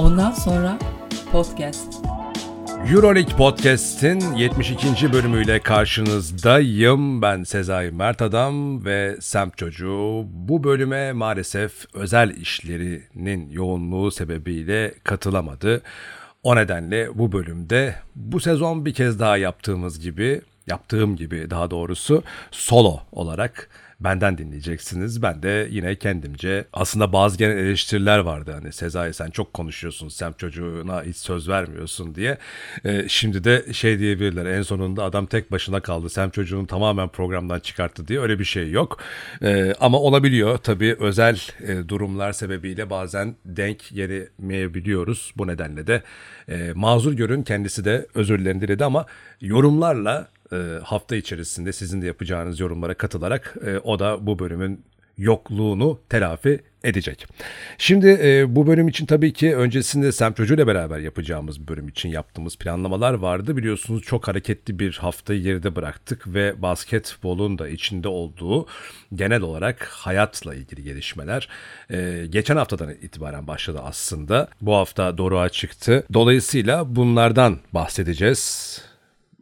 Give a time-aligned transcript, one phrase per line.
[0.00, 0.78] Ondan sonra
[1.32, 1.94] podcast.
[2.92, 5.12] Euroleague Podcast'in 72.
[5.12, 7.22] bölümüyle karşınızdayım.
[7.22, 10.24] Ben Sezai Mert Adam ve Semt Çocuğu.
[10.26, 15.82] Bu bölüme maalesef özel işlerinin yoğunluğu sebebiyle katılamadı.
[16.42, 22.22] O nedenle bu bölümde bu sezon bir kez daha yaptığımız gibi, yaptığım gibi daha doğrusu
[22.50, 23.68] solo olarak
[24.00, 25.22] benden dinleyeceksiniz.
[25.22, 28.52] Ben de yine kendimce aslında bazı genel eleştiriler vardı.
[28.52, 32.38] Hani Sezai sen çok konuşuyorsun, sen çocuğuna hiç söz vermiyorsun diye.
[32.84, 36.10] Ee, şimdi de şey diyebilirler en sonunda adam tek başına kaldı.
[36.10, 38.98] Sem çocuğunu tamamen programdan çıkarttı diye öyle bir şey yok.
[39.42, 45.32] Ee, ama olabiliyor tabii özel e, durumlar sebebiyle bazen denk gelemeyebiliyoruz.
[45.36, 46.02] Bu nedenle de
[46.48, 49.06] e, mazur görün kendisi de özürlerini diledi ama
[49.40, 50.39] yorumlarla e,
[50.84, 54.84] hafta içerisinde sizin de yapacağınız yorumlara katılarak e, o da bu bölümün
[55.20, 57.26] yokluğunu telafi edecek.
[57.78, 62.08] Şimdi e, bu bölüm için tabii ki öncesinde Sem Çocuğu ile beraber yapacağımız bölüm için
[62.08, 63.56] yaptığımız planlamalar vardı.
[63.56, 68.66] Biliyorsunuz çok hareketli bir haftayı geride bıraktık ve basketbolun da içinde olduğu
[69.14, 71.48] genel olarak hayatla ilgili gelişmeler
[71.90, 74.48] e, geçen haftadan itibaren başladı aslında.
[74.60, 76.04] Bu hafta doğruğa çıktı.
[76.12, 78.89] Dolayısıyla bunlardan bahsedeceğiz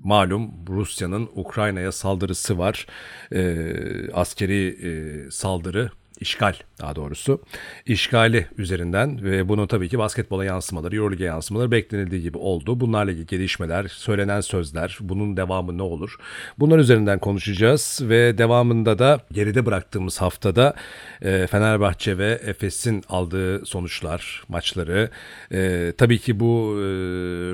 [0.04, 2.86] malum Rusya'nın Ukrayna'ya saldırısı var.
[3.32, 7.42] E, askeri e, saldırı işgal daha doğrusu
[7.86, 12.80] işgali üzerinden ve bunun tabii ki basketbola yansımaları, Euroleague'e yansımaları beklenildiği gibi oldu.
[12.80, 16.16] Bunlarla ilgili gelişmeler, söylenen sözler, bunun devamı ne olur?
[16.58, 20.74] Bunlar üzerinden konuşacağız ve devamında da geride bıraktığımız haftada
[21.22, 25.10] e, Fenerbahçe ve Efes'in aldığı sonuçlar, maçları,
[25.52, 26.82] e, tabii ki bu e,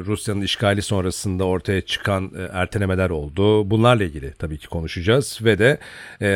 [0.06, 3.70] Rusya'nın işgali sonrasında ortaya çıkan e, ertelemeler oldu.
[3.70, 5.78] Bunlarla ilgili tabii ki konuşacağız ve de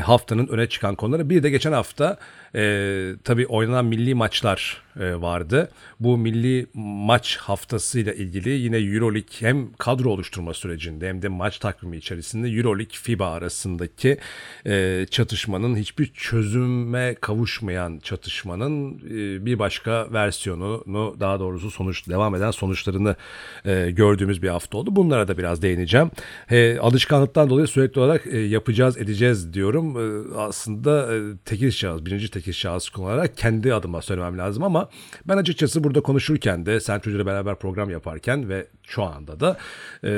[0.01, 2.18] haftanın öne çıkan konuları bir de geçen hafta
[2.55, 5.71] e, tabii oynanan milli maçlar e, vardı.
[6.01, 11.97] Bu milli maç haftasıyla ilgili yine Euroleague hem kadro oluşturma sürecinde hem de maç takvimi
[11.97, 14.19] içerisinde Euroleague FIBA arasındaki
[14.67, 22.51] e, çatışmanın hiçbir çözüme kavuşmayan çatışmanın e, bir başka versiyonunu daha doğrusu sonuç devam eden
[22.51, 23.17] sonuçlarını
[23.65, 24.97] e, gördüğümüz bir hafta oldu.
[24.97, 26.11] Bunlara da biraz değineceğim.
[26.51, 29.97] E, alışkanlıktan dolayı sürekli olarak e, yapacağız edeceğiz diyorum.
[29.97, 34.89] E, aslında e, tekil şahıs, birinci tekil şahıs kullanarak kendi adıma söylemem lazım ama
[35.25, 39.59] ben açıkçası burada konuşurken de sen çocuğuyla beraber program yaparken ve şu anda da
[40.05, 40.11] e,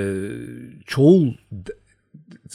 [0.87, 1.35] çoğul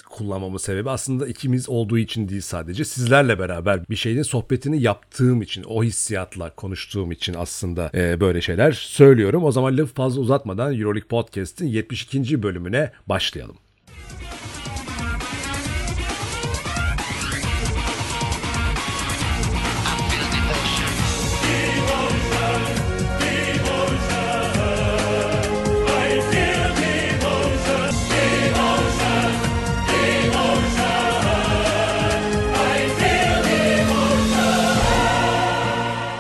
[0.10, 5.64] kullanmamın sebebi aslında ikimiz olduğu için değil sadece sizlerle beraber bir şeyin sohbetini yaptığım için
[5.64, 9.44] o hissiyatla konuştuğum için aslında e, böyle şeyler söylüyorum.
[9.44, 12.44] O zaman lafı fazla uzatmadan Euroleague Podcast'in 72.
[12.44, 13.56] bölümüne başlayalım.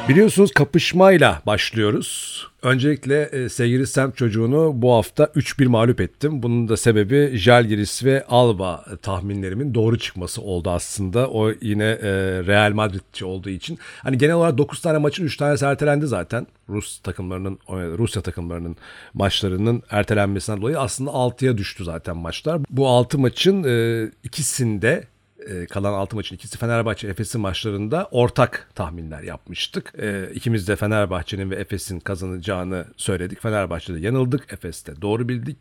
[0.09, 2.41] Biliyorsunuz kapışmayla başlıyoruz.
[2.61, 6.43] Öncelikle e, sevgili Semt çocuğunu bu hafta 3-1 mağlup ettim.
[6.43, 11.29] Bunun da sebebi Jalgiris ve Alba tahminlerimin doğru çıkması oldu aslında.
[11.29, 12.11] O yine e,
[12.47, 13.79] Real Madridçi olduğu için.
[14.03, 16.47] Hani genel olarak 9 tane maçın 3 tanesi ertelendi zaten.
[16.69, 18.75] Rus takımlarının, Rusya takımlarının
[19.13, 22.61] maçlarının ertelenmesinden dolayı aslında 6'ya düştü zaten maçlar.
[22.69, 25.03] Bu 6 maçın e, ikisinde
[25.45, 29.93] e, kalan 6 maçın ikisi Fenerbahçe Efes'in maçlarında ortak tahminler yapmıştık.
[29.97, 33.41] E, ikimiz de Fenerbahçe'nin ve Efes'in kazanacağını söyledik.
[33.41, 34.53] Fenerbahçe'de yanıldık.
[34.53, 35.57] Efes'te doğru bildik.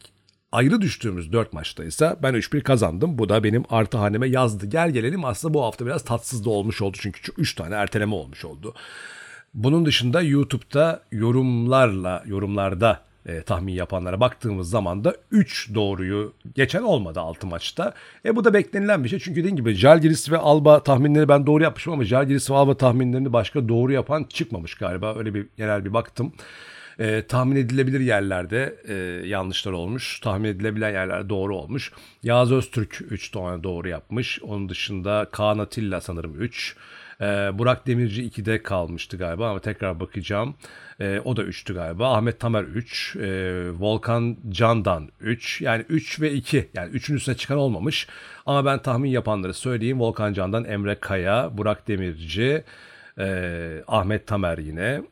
[0.53, 3.19] Ayrı düştüğümüz 4 maçta ise ben 3-1 kazandım.
[3.19, 4.67] Bu da benim artı haneme yazdı.
[4.67, 6.97] Gel gelelim aslında bu hafta biraz tatsız da olmuş oldu.
[7.01, 8.75] Çünkü 3 tane erteleme olmuş oldu.
[9.55, 17.21] Bunun dışında YouTube'da yorumlarla, yorumlarda e, tahmin yapanlara baktığımız zaman da 3 doğruyu geçen olmadı
[17.21, 17.95] 6 maçta.
[18.25, 19.19] E bu da beklenilen bir şey.
[19.19, 23.33] Çünkü dediğim gibi Jalgiris ve Alba tahminleri ben doğru yapmışım ama Jalgiris ve Alba tahminlerini
[23.33, 25.15] başka doğru yapan çıkmamış galiba.
[25.19, 26.33] Öyle bir genel bir baktım.
[26.99, 28.95] E, tahmin edilebilir yerlerde e,
[29.29, 30.21] yanlışlar olmuş.
[30.21, 31.93] Tahmin edilebilen yerler doğru olmuş.
[32.23, 34.43] Yağız Öztürk 3 tane doğru yapmış.
[34.43, 36.77] Onun dışında Kaan Atilla sanırım 3.
[37.21, 37.25] E,
[37.59, 40.55] Burak Demirci 2'de kalmıştı galiba ama tekrar bakacağım.
[41.01, 42.15] E, o da 3'tü galiba.
[42.15, 43.17] Ahmet Tamer 3.
[43.17, 45.61] E, Volkan Candan 3.
[45.61, 46.69] Yani 3 ve 2.
[46.75, 48.09] Yani 3'ün üstüne çıkan olmamış.
[48.47, 50.01] Ama ben tahmin yapanları söyleyeyim.
[50.01, 52.65] Volkan Candan, Emre Kaya, Burak Demirci,
[53.89, 55.03] Ahmet Tamer yine.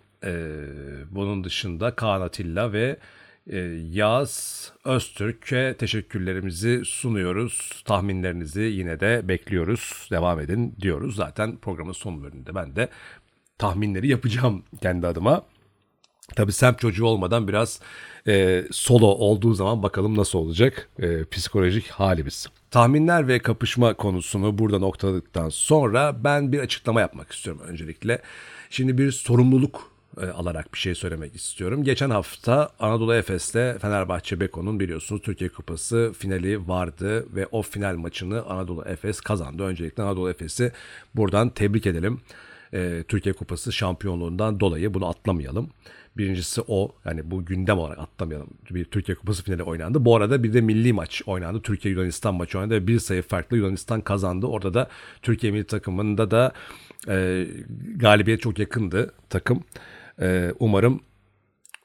[1.10, 2.96] Bunun dışında Kaan Atilla ve
[3.90, 7.82] Yaz Öztürk'e teşekkürlerimizi sunuyoruz.
[7.84, 10.08] Tahminlerinizi yine de bekliyoruz.
[10.10, 11.16] Devam edin diyoruz.
[11.16, 12.88] Zaten programın son bölümünde ben de
[13.58, 15.42] tahminleri yapacağım kendi adıma.
[16.36, 17.80] Tabii semt çocuğu olmadan biraz
[18.28, 22.46] e, solo olduğu zaman bakalım nasıl olacak e, psikolojik halimiz.
[22.70, 28.22] Tahminler ve kapışma konusunu burada noktaladıktan sonra ben bir açıklama yapmak istiyorum öncelikle.
[28.70, 31.84] Şimdi bir sorumluluk e, alarak bir şey söylemek istiyorum.
[31.84, 38.42] Geçen hafta Anadolu Efes'te Fenerbahçe Beko'nun biliyorsunuz Türkiye Kupası finali vardı ve o final maçını
[38.42, 39.62] Anadolu Efes kazandı.
[39.62, 40.72] Öncelikle Anadolu Efes'i
[41.14, 42.20] buradan tebrik edelim.
[42.74, 45.70] E, Türkiye Kupası şampiyonluğundan dolayı bunu atlamayalım.
[46.16, 46.94] Birincisi o.
[47.04, 48.50] Yani bu gündem olarak atlamayalım.
[48.70, 50.04] Bir Türkiye Kupası finali oynandı.
[50.04, 51.62] Bu arada bir de milli maç oynandı.
[51.62, 54.46] Türkiye Yunanistan maçı oynandı ve bir sayı farklı Yunanistan kazandı.
[54.46, 54.88] Orada da
[55.22, 56.52] Türkiye milli takımında da
[57.08, 57.46] e,
[57.96, 59.64] galibiyet çok yakındı takım.
[60.20, 61.00] E, umarım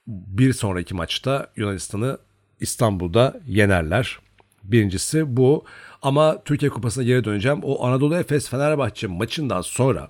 [0.08, 2.18] bir sonraki maçta Yunanistan'ı
[2.60, 4.20] İstanbul'da yenerler.
[4.64, 5.66] Birincisi bu.
[6.02, 7.60] Ama Türkiye Kupası'na geri döneceğim.
[7.64, 10.10] O Anadolu Efes Fenerbahçe maçından sonra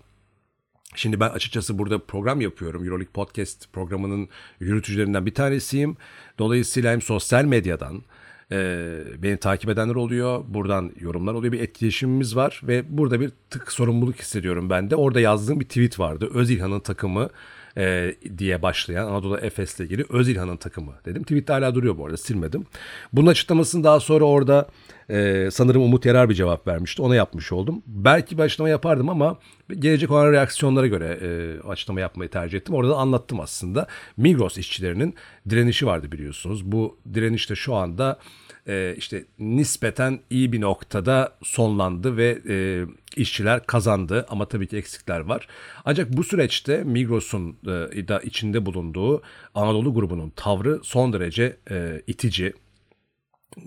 [0.96, 2.84] Şimdi ben açıkçası burada program yapıyorum.
[2.84, 4.30] Euroleague Podcast programının
[4.60, 5.98] yürütücülerinden bir tanesiyim.
[6.40, 8.04] Dolayısıyla hem sosyal medyadan
[8.52, 10.44] e, beni takip edenler oluyor.
[10.48, 11.54] Buradan yorumlar oluyor.
[11.54, 14.96] Bir etkileşimimiz var ve burada bir tık sorumluluk hissediyorum ben de.
[14.96, 16.30] Orada yazdığım bir tweet vardı.
[16.34, 17.30] Özilhan'ın takımı
[17.78, 21.24] e, diye başlayan Anadolu Efes'le ilgili Özilhan'ın takımı dedim.
[21.24, 22.66] Tweet hala duruyor bu arada silmedim.
[23.14, 24.70] Bunun açıklamasını daha sonra orada
[25.10, 27.02] e, sanırım Umut Yarar bir cevap vermişti.
[27.02, 27.84] Ona yapmış oldum.
[27.88, 29.38] Belki bir açıklama yapardım ama
[29.80, 32.76] gelecek olan reaksiyonlara göre e, açıklama yapmayı tercih ettim.
[32.76, 33.88] Orada da anlattım aslında.
[34.18, 35.16] Migros işçilerinin
[35.50, 36.72] direnişi vardı biliyorsunuz.
[36.72, 38.20] Bu direniş de şu anda
[38.68, 42.86] e, işte nispeten iyi bir noktada sonlandı ve e,
[43.16, 45.48] işçiler kazandı ama tabii ki eksikler var.
[45.86, 47.58] Ancak bu süreçte Migros'un
[47.92, 49.22] e, da içinde bulunduğu
[49.56, 52.54] Anadolu grubunun tavrı son derece e, itici,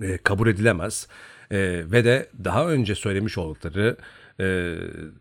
[0.02, 1.08] e, kabul edilemez
[1.50, 1.58] e,
[1.92, 3.96] ve de daha önce söylemiş oldukları
[4.40, 4.76] e,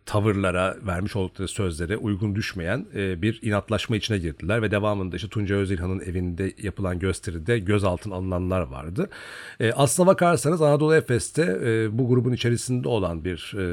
[0.05, 5.55] tavırlara, vermiş oldukları sözlere uygun düşmeyen e, bir inatlaşma içine girdiler ve devamında işte Tunca
[5.55, 9.09] Özilhan'ın evinde yapılan gösteride gözaltına alınanlar vardı.
[9.59, 13.65] E, aslına bakarsanız Anadolu Efes'te e, bu grubun içerisinde olan bir e,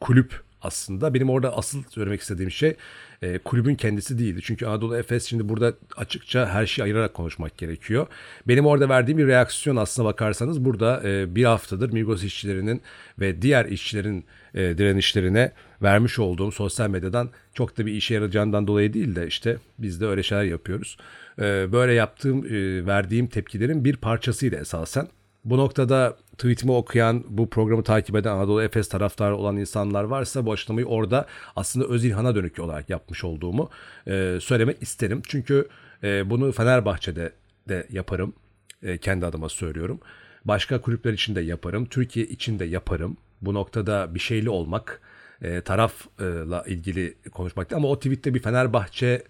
[0.00, 1.14] kulüp aslında.
[1.14, 2.76] Benim orada asıl söylemek istediğim şey
[3.22, 4.40] e, kulübün kendisi değildi.
[4.44, 8.06] Çünkü Anadolu Efes şimdi burada açıkça her şeyi ayırarak konuşmak gerekiyor.
[8.48, 12.82] Benim orada verdiğim bir reaksiyon aslına bakarsanız burada e, bir haftadır Migros işçilerinin
[13.20, 14.24] ve diğer işçilerin
[14.54, 15.52] e, direnişlerine
[15.82, 20.06] vermiş olduğum sosyal medyadan çok da bir işe yarayacağından dolayı değil de işte biz de
[20.06, 20.96] öyle şeyler yapıyoruz.
[21.38, 25.08] E, böyle yaptığım, e, verdiğim tepkilerin bir parçasıydı esasen.
[25.46, 30.52] Bu noktada tweetimi okuyan, bu programı takip eden Anadolu Efes taraftarı olan insanlar varsa bu
[30.52, 31.26] açıklamayı orada
[31.56, 33.70] aslında Özilhan'a dönük olarak yapmış olduğumu
[34.06, 35.22] e, söylemek isterim.
[35.28, 35.68] Çünkü
[36.02, 37.32] e, bunu Fenerbahçe'de
[37.68, 38.34] de yaparım.
[38.82, 40.00] E, kendi adıma söylüyorum.
[40.44, 41.86] Başka kulüpler için de yaparım.
[41.86, 43.16] Türkiye için de yaparım.
[43.42, 45.00] Bu noktada bir şeyli olmak,
[45.42, 49.22] e, tarafla ilgili konuşmak ama o tweette bir Fenerbahçe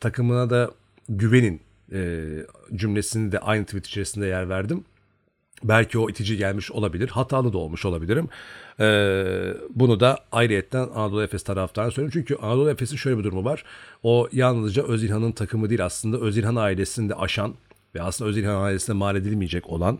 [0.00, 0.70] takımına da
[1.08, 1.60] güvenin
[1.92, 2.28] e,
[2.74, 4.84] cümlesini de aynı tweet içerisinde yer verdim.
[5.64, 7.08] Belki o itici gelmiş olabilir.
[7.08, 8.28] Hatalı da olmuş olabilirim.
[8.80, 12.20] Ee, bunu da ayrıyetten Anadolu Efes taraftarına söylüyorum.
[12.20, 13.64] Çünkü Anadolu Efes'in şöyle bir durumu var.
[14.02, 17.54] O yalnızca Özilhan'ın takımı değil aslında Özilhan ailesini de aşan
[17.94, 19.98] ve aslında Özilhan ailesine mal edilmeyecek olan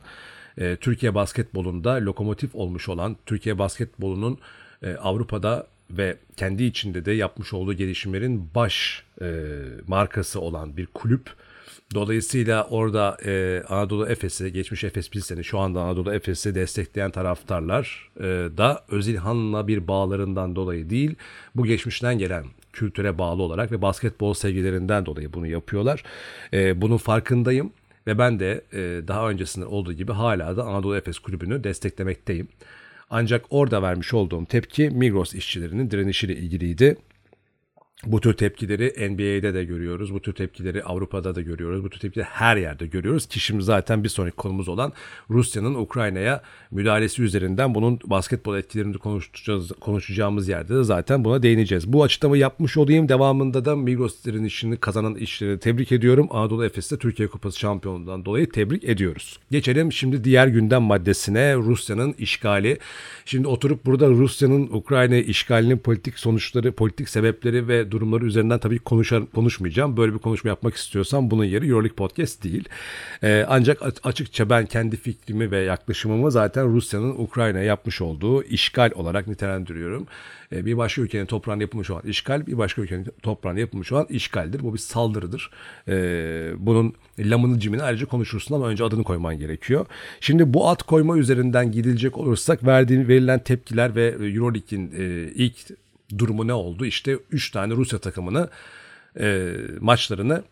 [0.59, 4.39] e, Türkiye basketbolunda lokomotif olmuş olan Türkiye basketbolunun
[4.83, 9.45] e, Avrupa'da ve kendi içinde de yapmış olduğu gelişimlerin baş e,
[9.87, 11.31] markası olan bir kulüp
[11.95, 18.23] Dolayısıyla orada e, Anadolu Efes'i, geçmiş Efes Pilsen'i, şu anda Anadolu Efes'i destekleyen taraftarlar e,
[18.57, 21.15] da Özilhan'la bir bağlarından dolayı değil,
[21.55, 26.03] bu geçmişten gelen kültüre bağlı olarak ve basketbol sevgilerinden dolayı bunu yapıyorlar.
[26.53, 27.73] E, bunun farkındayım
[28.07, 32.49] ve ben de e, daha öncesinde olduğu gibi hala da Anadolu Efes kulübünü desteklemekteyim.
[33.11, 36.97] Ancak orada vermiş olduğum tepki Migros işçilerinin direnişiyle ilgiliydi.
[38.05, 40.15] Bu tür tepkileri NBA'de de görüyoruz.
[40.15, 41.85] Bu tür tepkileri Avrupa'da da görüyoruz.
[41.85, 43.27] Bu tür tepkileri her yerde görüyoruz.
[43.27, 44.93] Ki şimdi zaten bir sonraki konumuz olan
[45.31, 51.93] Rusya'nın Ukrayna'ya müdahalesi üzerinden bunun basketbol etkilerini konuşacağız, konuşacağımız yerde de zaten buna değineceğiz.
[51.93, 53.09] Bu açıklamayı yapmış olayım.
[53.09, 56.29] Devamında da Migros'ların işini kazanan işleri tebrik ediyorum.
[56.31, 59.39] Anadolu Efes'te Türkiye Kupası şampiyonluğundan dolayı tebrik ediyoruz.
[59.51, 62.79] Geçelim şimdi diğer gündem maddesine Rusya'nın işgali.
[63.25, 69.23] Şimdi oturup burada Rusya'nın Ukrayna işgalinin politik sonuçları, politik sebepleri ve durumları üzerinden tabii konuşar,
[69.35, 69.97] konuşmayacağım.
[69.97, 72.69] Böyle bir konuşma yapmak istiyorsam bunun yeri Euroleague Podcast değil.
[73.23, 79.29] Ee, ancak açıkça ben kendi fikrimi ve yaklaşımımı zaten Rusya'nın Ukrayna'ya yapmış olduğu işgal olarak
[79.29, 80.07] nitelendiriyorum.
[80.53, 84.61] Ee, bir başka ülkenin toprağına yapılmış olan işgal, bir başka ülkenin toprağına yapılmış olan işgaldir.
[84.61, 85.51] Bu bir saldırıdır.
[85.89, 89.87] Ee, bunun lamını cimini ayrıca konuşursun ama önce adını koyman gerekiyor.
[90.21, 95.57] Şimdi bu ad koyma üzerinden gidilecek olursak verdiğin verilen tepkiler ve Euroleague'in e, ilk
[96.19, 96.87] durumu ne oldu?
[96.87, 98.49] İşte 3 tane Rusya takımını
[99.21, 100.43] e, maçlarını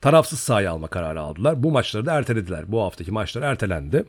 [0.00, 1.62] tarafsız sahaya alma kararı aldılar.
[1.62, 2.72] Bu maçları da ertelediler.
[2.72, 4.04] Bu haftaki maçlar ertelendi.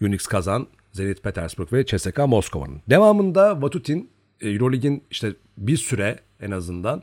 [0.00, 2.82] Unix Kazan, Zenit Petersburg ve CSKA Moskova'nın.
[2.90, 4.10] Devamında Vatutin
[4.40, 7.02] e, Eurolig'in işte bir süre en azından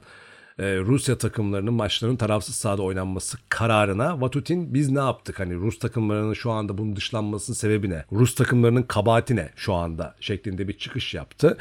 [0.59, 5.39] e, Rusya takımlarının maçlarının tarafsız sahada oynanması kararına Vatutin biz ne yaptık?
[5.39, 8.05] Hani Rus takımlarının şu anda bunun dışlanmasının sebebi ne?
[8.11, 11.57] Rus takımlarının kabahati ne şu anda şeklinde bir çıkış yaptı.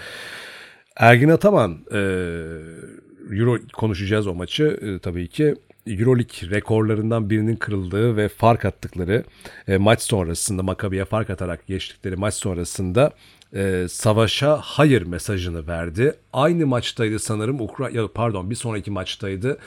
[0.99, 1.99] Ergin Ataman e,
[3.39, 5.55] Euro konuşacağız o maçı e, tabii ki.
[5.87, 9.25] Euroleague rekorlarından birinin kırıldığı ve fark attıkları
[9.69, 13.13] e, maç sonrasında Makabi'ye fark atarak geçtikleri maç sonrasında
[13.55, 16.15] e, savaşa hayır mesajını verdi.
[16.33, 19.59] Aynı maçtaydı sanırım Ukrayna pardon bir sonraki maçtaydı.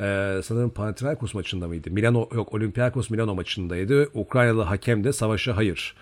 [0.00, 1.90] Ee, sanırım Panathinaikos maçında mıydı?
[1.90, 4.08] Milano yok Olympiakos Milano maçındaydı.
[4.14, 5.94] Ukraynalı hakem de savaşa hayır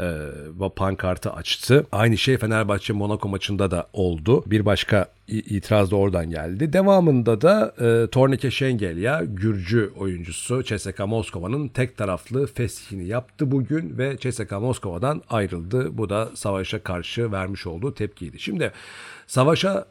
[0.00, 0.28] e,
[0.76, 1.86] pankartı açtı.
[1.92, 4.44] Aynı şey Fenerbahçe Monaco maçında da oldu.
[4.46, 6.72] Bir başka itiraz da oradan geldi.
[6.72, 14.16] Devamında da e, Tornike Şengelya, Gürcü oyuncusu CSKA Moskova'nın tek taraflı feshini yaptı bugün ve
[14.16, 15.98] CSKA Moskova'dan ayrıldı.
[15.98, 18.40] Bu da savaşa karşı vermiş olduğu tepkiydi.
[18.40, 18.72] Şimdi
[19.26, 19.86] savaşa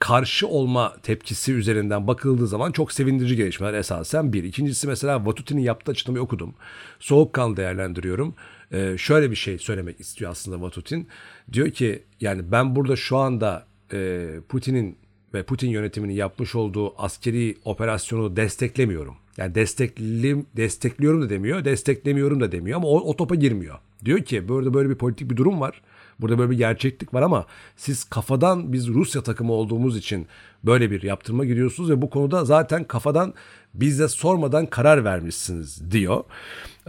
[0.00, 4.44] karşı olma tepkisi üzerinden bakıldığı zaman çok sevindirici gelişmeler esasen bir.
[4.44, 6.54] İkincisi mesela Vatuti'nin yaptığı açıklamayı okudum.
[7.00, 8.34] Soğukkanlı değerlendiriyorum.
[8.72, 11.08] Ee, şöyle bir şey söylemek istiyor aslında Vatutin.
[11.52, 14.96] Diyor ki yani ben burada şu anda e, Putin'in
[15.34, 19.14] ve Putin yönetiminin yapmış olduğu askeri operasyonu desteklemiyorum.
[19.36, 23.78] Yani desteklim, destekliyorum da demiyor, desteklemiyorum da demiyor ama o, o topa girmiyor.
[24.04, 25.82] Diyor ki burada böyle bir politik bir durum var.
[26.20, 27.46] Burada böyle bir gerçeklik var ama
[27.76, 30.26] siz kafadan biz Rusya takımı olduğumuz için
[30.64, 33.34] böyle bir yaptırma giriyorsunuz ve bu konuda zaten kafadan
[33.74, 36.24] bize sormadan karar vermişsiniz diyor.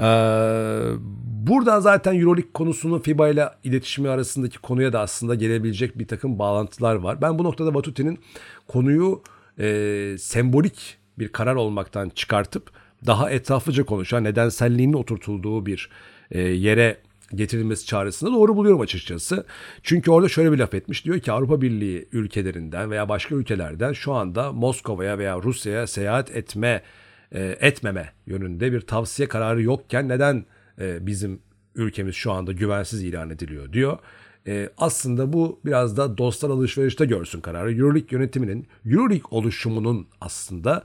[0.01, 0.05] Ee,
[1.47, 6.95] buradan zaten Euroleague konusunun FIBA ile iletişimi arasındaki konuya da aslında gelebilecek bir takım bağlantılar
[6.95, 7.21] var.
[7.21, 8.19] Ben bu noktada Vatuti'nin
[8.67, 9.21] konuyu
[9.59, 12.71] e, sembolik bir karar olmaktan çıkartıp
[13.05, 15.89] daha etraflıca konuşan, nedenselliğinin oturtulduğu bir
[16.31, 16.97] e, yere
[17.35, 19.45] getirilmesi çağrısını doğru buluyorum açıkçası.
[19.83, 21.05] Çünkü orada şöyle bir laf etmiş.
[21.05, 26.81] Diyor ki Avrupa Birliği ülkelerinden veya başka ülkelerden şu anda Moskova'ya veya Rusya'ya seyahat etme
[27.39, 30.45] etmeme yönünde bir tavsiye kararı yokken neden
[30.79, 31.39] e, bizim
[31.75, 33.97] ülkemiz şu anda güvensiz ilan ediliyor diyor.
[34.47, 37.73] E, aslında bu biraz da dostlar alışverişte görsün kararı.
[37.73, 40.83] Euroleague yönetiminin, Euroleague oluşumunun aslında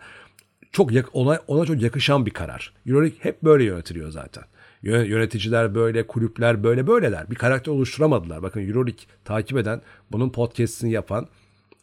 [0.73, 2.73] çok ona, ona çok yakışan bir karar.
[2.87, 4.45] Euroleague hep böyle yönetiliyor zaten.
[4.83, 7.31] Yöneticiler böyle, kulüpler böyle böyleler.
[7.31, 8.43] Bir karakter oluşturamadılar.
[8.43, 11.27] Bakın Euroleague takip eden, bunun podcast'ini yapan,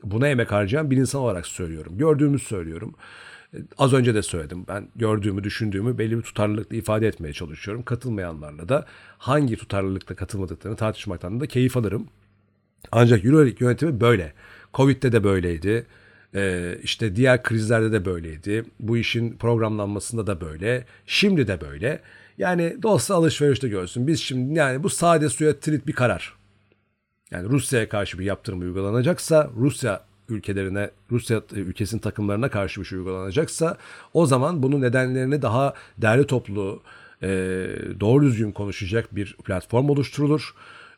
[0.04, 1.98] buna emek harcayan bir insan olarak söylüyorum.
[1.98, 2.96] Gördüğümü söylüyorum.
[3.78, 4.66] Az önce de söyledim.
[4.68, 7.84] Ben gördüğümü, düşündüğümü belli bir tutarlılıkla ifade etmeye çalışıyorum.
[7.84, 8.86] Katılmayanlarla da
[9.18, 12.08] hangi tutarlılıkla katılmadıklarını tartışmaktan da keyif alırım.
[12.92, 14.34] Ancak Euroleague yönetimi böyle.
[14.74, 15.86] Covid'de de böyleydi.
[16.36, 18.66] Ee, işte diğer krizlerde de böyleydi.
[18.80, 20.86] Bu işin programlanmasında da böyle.
[21.06, 22.02] Şimdi de böyle.
[22.38, 24.08] Yani dostlar alışverişte görsün.
[24.08, 26.34] Biz şimdi yani bu sade suya trit bir karar.
[27.32, 33.78] Yani Rusya'ya karşı bir yaptırım uygulanacaksa Rusya ülkelerine, Rusya ülkesinin takımlarına karşı bir şey uygulanacaksa
[34.14, 36.82] o zaman bunun nedenlerini daha değerli toplu,
[37.22, 37.28] e,
[38.00, 40.54] doğru düzgün konuşacak bir platform oluşturulur.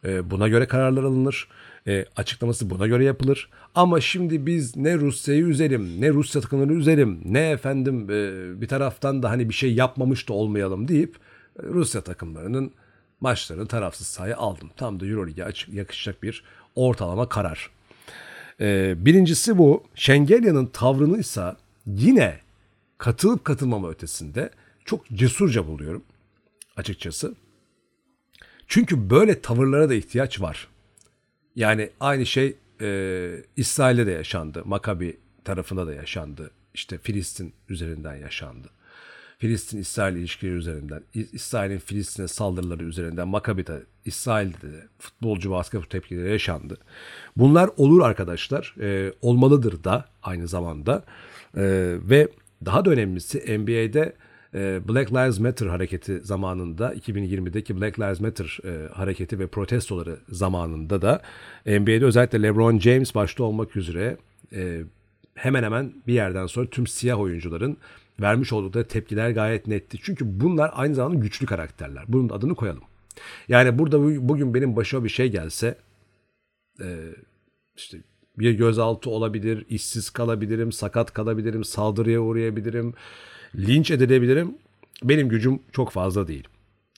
[0.06, 1.48] E, buna göre kararlar alınır.
[1.88, 3.50] E, açıklaması buna göre yapılır.
[3.76, 9.24] Ama şimdi biz ne Rusya'yı üzelim, ne Rusya takımlarını üzelim, ne efendim e, bir taraftan
[9.24, 11.16] da hani bir şey yapmamış da olmayalım deyip
[11.60, 12.72] e, Rusya takımlarının
[13.22, 14.70] maçlarını tarafsız sahaya aldım.
[14.78, 16.44] Tam da Euroleague'e yakışacak bir
[16.76, 17.70] ortalama karar.
[18.62, 19.84] Ee, birincisi bu.
[19.96, 22.40] Şengelya'nın tavrını ise yine
[22.98, 24.50] katılıp katılmama ötesinde
[24.86, 26.04] çok cesurca buluyorum
[26.78, 27.36] açıkçası.
[28.68, 30.68] Çünkü böyle tavırlara da ihtiyaç var.
[31.56, 34.62] Yani aynı şey e, İsrail'de de yaşandı.
[34.66, 36.52] Makabi tarafında da yaşandı.
[36.74, 38.70] İşte Filistin üzerinden yaşandı.
[39.38, 46.78] Filistin-İsrail ilişkileri üzerinden, İsrail'in Filistin'e saldırıları üzerinden, Makabi'de, İsrail'de de futbolcu basketbol tepkileri yaşandı.
[47.38, 51.04] Bunlar olur arkadaşlar, e, olmalıdır da aynı zamanda
[51.58, 51.64] e,
[52.10, 52.28] ve
[52.66, 54.16] daha da önemlisi NBA'de
[54.54, 61.02] e, Black Lives Matter hareketi zamanında 2020'deki Black Lives Matter e, hareketi ve protestoları zamanında
[61.02, 61.22] da
[61.66, 64.18] NBA'de özellikle LeBron James başta olmak üzere
[64.54, 64.82] e,
[65.36, 67.78] hemen hemen bir yerden sonra tüm siyah oyuncuların
[68.20, 69.98] vermiş oldukları tepkiler gayet netti.
[70.02, 72.04] Çünkü bunlar aynı zamanda güçlü karakterler.
[72.08, 72.84] Bunun adını koyalım.
[73.48, 75.78] Yani burada bugün benim başıma bir şey gelse
[76.82, 76.88] e,
[77.76, 77.98] işte
[78.38, 82.94] bir gözaltı olabilir, işsiz kalabilirim, sakat kalabilirim, saldırıya uğrayabilirim,
[83.56, 84.58] linç edilebilirim.
[85.04, 86.48] Benim gücüm çok fazla değil.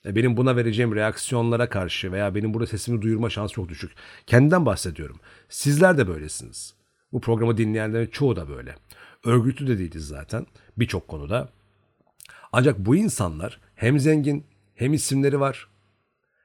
[0.06, 3.92] E, benim buna vereceğim reaksiyonlara karşı veya benim burada sesimi duyurma şansı çok düşük.
[4.28, 5.20] Kendimden bahsediyorum.
[5.50, 6.74] Sizler de böylesiniz.
[7.12, 8.76] Bu programı dinleyenlerin çoğu da böyle.
[9.26, 10.46] Örgütlü de değiliz zaten
[10.78, 11.50] birçok konuda.
[12.52, 14.46] Ancak bu insanlar hem zengin
[14.76, 15.68] hem isimleri var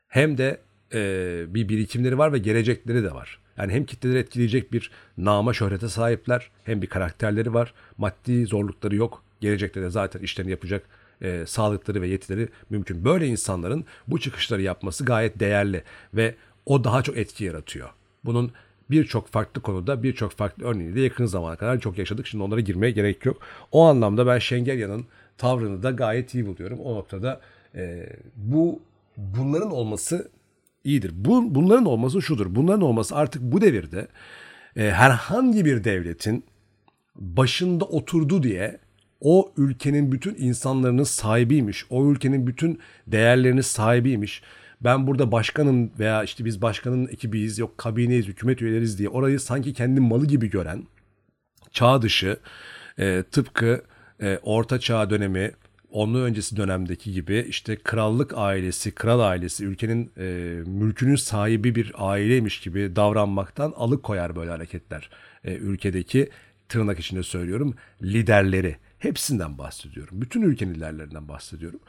[0.09, 0.61] hem de
[0.95, 3.39] e, bir birikimleri var ve gelecekleri de var.
[3.57, 7.75] Yani hem kitleleri etkileyecek bir nama şöhrete sahipler hem bir karakterleri var.
[7.99, 9.23] Maddi zorlukları yok.
[9.41, 10.85] Gelecekte de zaten işlerini yapacak
[11.23, 13.05] e, sağlıkları ve yetileri mümkün.
[13.05, 15.83] Böyle insanların bu çıkışları yapması gayet değerli
[16.15, 16.35] ve
[16.67, 17.89] o daha çok etki yaratıyor.
[18.25, 18.53] Bunun
[18.93, 22.27] birçok farklı konuda birçok farklı örneğini de yakın zamana kadar çok yaşadık.
[22.27, 23.43] Şimdi onlara girmeye gerek yok.
[23.73, 25.07] O anlamda ben Şengelya'nın
[25.39, 26.79] tavrını da gayet iyi buluyorum.
[26.79, 27.41] O noktada
[27.75, 28.07] e,
[28.37, 28.81] bu
[29.17, 30.31] bunların olması
[30.85, 31.13] iyidir.
[31.15, 32.55] Bu, bunların olması şudur.
[32.55, 34.09] Bunların olması artık bu devirde
[34.77, 36.45] e, herhangi bir devletin
[37.17, 38.79] başında oturdu diye
[39.21, 41.87] o ülkenin bütün insanların sahibiymiş.
[41.91, 44.43] O ülkenin bütün değerlerinin sahibiymiş.
[44.85, 49.73] Ben burada başkanım veya işte biz başkanın ekibiyiz, yok kabineyiz, hükümet üyeleriz diye orayı sanki
[49.73, 50.87] kendi malı gibi gören
[51.71, 52.37] çağ dışı
[52.99, 53.83] e, tıpkı
[54.23, 55.53] e, orta çağ dönemi
[55.91, 60.25] onun öncesi dönemdeki gibi işte krallık ailesi, kral ailesi ülkenin e,
[60.67, 65.11] mülkünün sahibi bir aileymiş gibi davranmaktan alıkoyar böyle hareketler.
[65.45, 66.31] E, ülkedeki
[66.69, 68.77] tırnak içinde söylüyorum liderleri.
[68.99, 70.21] Hepsinden bahsediyorum.
[70.21, 71.81] Bütün ülkenin liderlerinden bahsediyorum.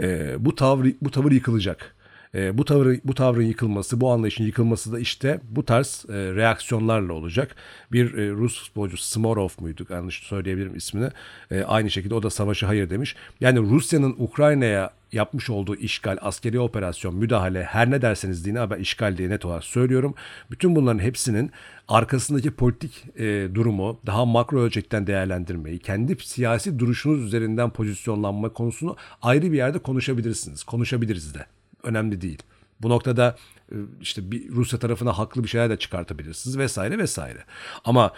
[0.00, 1.95] E, bu tavır bu tavır yıkılacak.
[2.36, 7.12] E, bu tavır bu tavrın yıkılması, bu anlayışın yıkılması da işte bu tarz e, reaksiyonlarla
[7.12, 7.56] olacak.
[7.92, 9.86] Bir e, Rus futbolcu Smorov muydu?
[9.90, 11.08] Yanlış söyleyebilirim ismini.
[11.50, 13.16] E, aynı şekilde o da savaşı hayır demiş.
[13.40, 19.16] Yani Rusya'nın Ukrayna'ya yapmış olduğu işgal, askeri operasyon, müdahale her ne derseniz deyin ama işgal
[19.16, 20.14] diye net olarak söylüyorum.
[20.50, 21.50] Bütün bunların hepsinin
[21.88, 29.52] arkasındaki politik e, durumu daha makro ölçekten değerlendirmeyi, kendi siyasi duruşunuz üzerinden pozisyonlanma konusunu ayrı
[29.52, 30.64] bir yerde konuşabilirsiniz.
[30.64, 31.46] Konuşabiliriz de
[31.86, 32.42] önemli değil.
[32.80, 33.36] Bu noktada
[33.72, 37.44] e, işte bir Rusya tarafına haklı bir şeyler de çıkartabilirsiniz vesaire vesaire.
[37.84, 38.12] Ama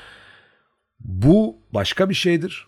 [1.00, 2.66] bu başka bir şeydir.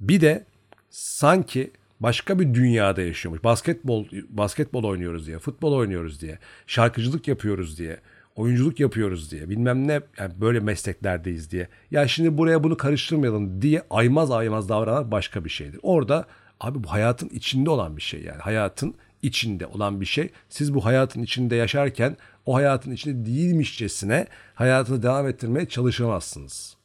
[0.00, 0.46] Bir de
[0.90, 3.44] sanki başka bir dünyada yaşıyormuş.
[3.44, 8.00] Basketbol basketbol oynuyoruz diye, futbol oynuyoruz diye, şarkıcılık yapıyoruz diye,
[8.36, 11.68] oyunculuk yapıyoruz diye, bilmem ne yani böyle mesleklerdeyiz diye.
[11.90, 15.80] Ya şimdi buraya bunu karıştırmayalım diye aymaz aymaz davranan başka bir şeydir.
[15.82, 16.26] Orada
[16.60, 18.40] abi bu hayatın içinde olan bir şey yani.
[18.40, 20.30] Hayatın içinde olan bir şey.
[20.48, 26.76] Siz bu hayatın içinde yaşarken o hayatın içinde değilmişçesine hayatını devam ettirmeye çalışamazsınız.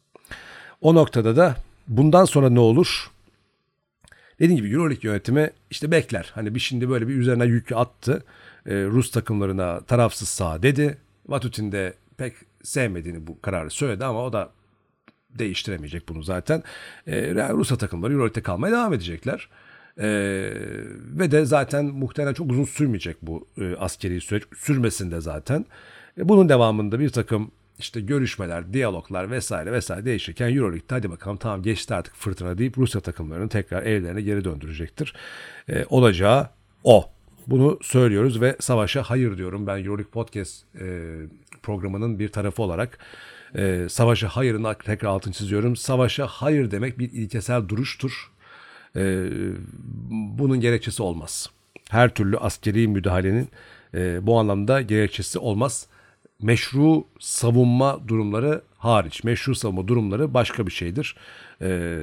[0.82, 1.56] O noktada da
[1.88, 3.12] bundan sonra ne olur?
[4.39, 6.32] Dediğim gibi Euroleague yönetimi işte bekler.
[6.36, 8.23] Hani bir şimdi böyle bir üzerine yükü attı.
[8.65, 10.97] Ee, Rus takımlarına tarafsız sağ dedi.
[11.28, 14.50] Vatutin de pek sevmediğini bu kararı söyledi ama o da
[15.30, 16.63] değiştiremeyecek bunu zaten.
[17.08, 19.50] Ee, Rusya takımları Euroleague'de kalmaya devam edecekler.
[19.99, 20.51] Ee,
[21.19, 24.43] ve de zaten muhtemelen çok uzun sürmeyecek bu e, askeri süreç.
[24.57, 25.65] Sürmesinde zaten.
[26.17, 31.62] E, bunun devamında bir takım işte görüşmeler, diyaloglar vesaire vesaire değişirken Euroleague'de hadi bakalım tamam
[31.63, 35.13] geçti artık fırtına deyip Rusya takımlarını tekrar evlerine geri döndürecektir.
[35.69, 36.49] E, olacağı
[36.83, 37.10] o.
[37.47, 39.67] Bunu söylüyoruz ve savaşa hayır diyorum.
[39.67, 41.13] Ben Euroleague Podcast e,
[41.63, 42.99] programının bir tarafı olarak
[43.55, 45.75] e, savaşa hayırını tekrar altını çiziyorum.
[45.75, 48.31] Savaşa hayır demek bir ilkesel duruştur
[48.95, 49.26] e,
[50.10, 51.50] bunun gerekçesi olmaz.
[51.89, 53.50] Her türlü askeri müdahalenin
[53.93, 55.88] e, bu anlamda gerekçesi olmaz.
[56.41, 59.23] Meşru savunma durumları hariç.
[59.23, 61.15] Meşru savunma durumları başka bir şeydir.
[61.62, 62.00] E,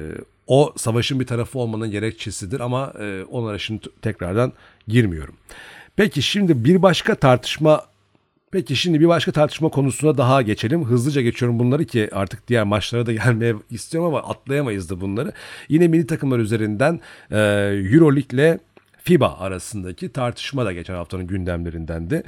[0.47, 4.53] o savaşın bir tarafı olmanın gerekçesidir ama e, onlara şimdi tekrardan
[4.87, 5.35] girmiyorum.
[5.95, 7.85] Peki şimdi bir başka tartışma
[8.55, 10.85] Peki şimdi bir başka tartışma konusuna daha geçelim.
[10.85, 15.31] Hızlıca geçiyorum bunları ki artık diğer maçlara da gelmeye istiyorum ama atlayamayız da bunları.
[15.69, 16.99] Yine mini takımlar üzerinden
[17.31, 17.37] e,
[17.93, 18.59] Euroleague ile
[18.97, 22.23] FIBA arasındaki tartışma da geçen haftanın gündemlerindendi.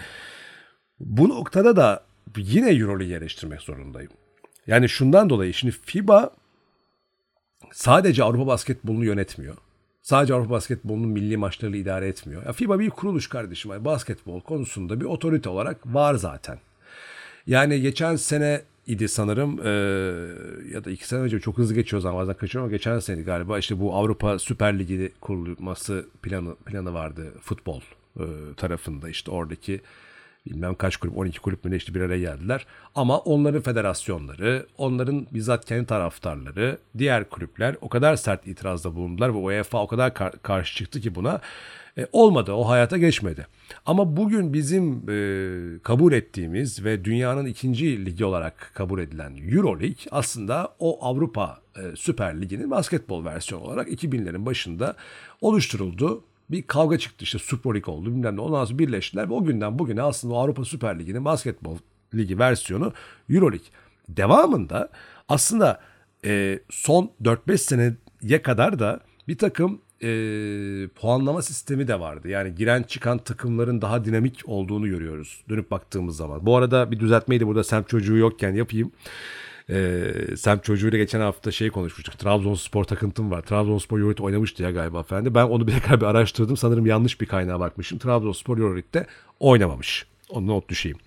[1.00, 2.04] Bu noktada da
[2.38, 4.12] yine Euroleague'i eleştirmek zorundayım.
[4.68, 6.32] Yani şundan dolayı şimdi FIBA
[7.72, 9.58] sadece Avrupa basketbolunu yönetmiyor.
[10.08, 12.46] Sadece Avrupa basketbolunun milli maçlarıyla idare etmiyor.
[12.46, 13.72] Ya FIBA bir kuruluş kardeşim.
[13.72, 16.60] Yani basketbol konusunda bir otorite olarak var zaten.
[17.48, 19.70] Yani geçen sene idi sanırım e,
[20.74, 23.60] ya da iki sene önce çok hızlı geçiyor zaman bazen kaçıyorum ama geçen sene galiba
[23.60, 27.82] işte bu Avrupa Süper Ligi kurulması planı planı vardı futbol
[28.20, 28.26] e,
[28.58, 29.82] tarafında işte oradaki
[30.50, 32.66] bilmem kaç kulüp 12 kulüp mü işte bir araya geldiler.
[32.96, 39.38] Ama onların federasyonları, onların bizzat kendi taraftarları, diğer kulüpler o kadar sert itirazda bulundular ve
[39.38, 41.42] UEFA o kadar kar- karşı çıktı ki buna.
[41.98, 43.48] E, olmadı, o hayata geçmedi.
[43.86, 50.76] Ama bugün bizim e, kabul ettiğimiz ve dünyanın ikinci ligi olarak kabul edilen Euroleague aslında
[50.80, 54.96] o Avrupa e, Süper Ligi'nin basketbol versiyonu olarak 2000'lerin başında
[55.42, 58.42] oluşturuldu bir kavga çıktı işte Super League oldu bilmem ne.
[58.42, 61.78] Ondan sonra birleştiler ve o günden bugüne aslında Avrupa Süper Ligi'nin basketbol
[62.16, 62.94] ligi versiyonu
[63.30, 63.68] Euroleague.
[64.10, 64.90] devamında
[65.30, 65.82] aslında
[66.26, 70.10] e, son 4-5 seneye kadar da bir takım e,
[70.88, 72.28] puanlama sistemi de vardı.
[72.30, 76.46] Yani giren çıkan takımların daha dinamik olduğunu görüyoruz dönüp baktığımız zaman.
[76.46, 78.92] Bu arada bir düzeltmeyi de burada semt çocuğu yokken yapayım.
[79.70, 82.20] E, semt çocuğuyla geçen hafta şey konuşmuştuk.
[82.20, 83.42] Trabzonspor takıntım var.
[83.42, 85.36] Trabzonspor Euroleague oynamıştı ya galiba efendi.
[85.36, 86.58] Ben onu bir tekrar bir araştırdım.
[86.58, 88.00] Sanırım yanlış bir kaynağa bakmışım.
[88.00, 89.08] Trabzonspor Euroleague'de
[89.40, 90.06] oynamamış.
[90.30, 90.98] Onu not düşeyim.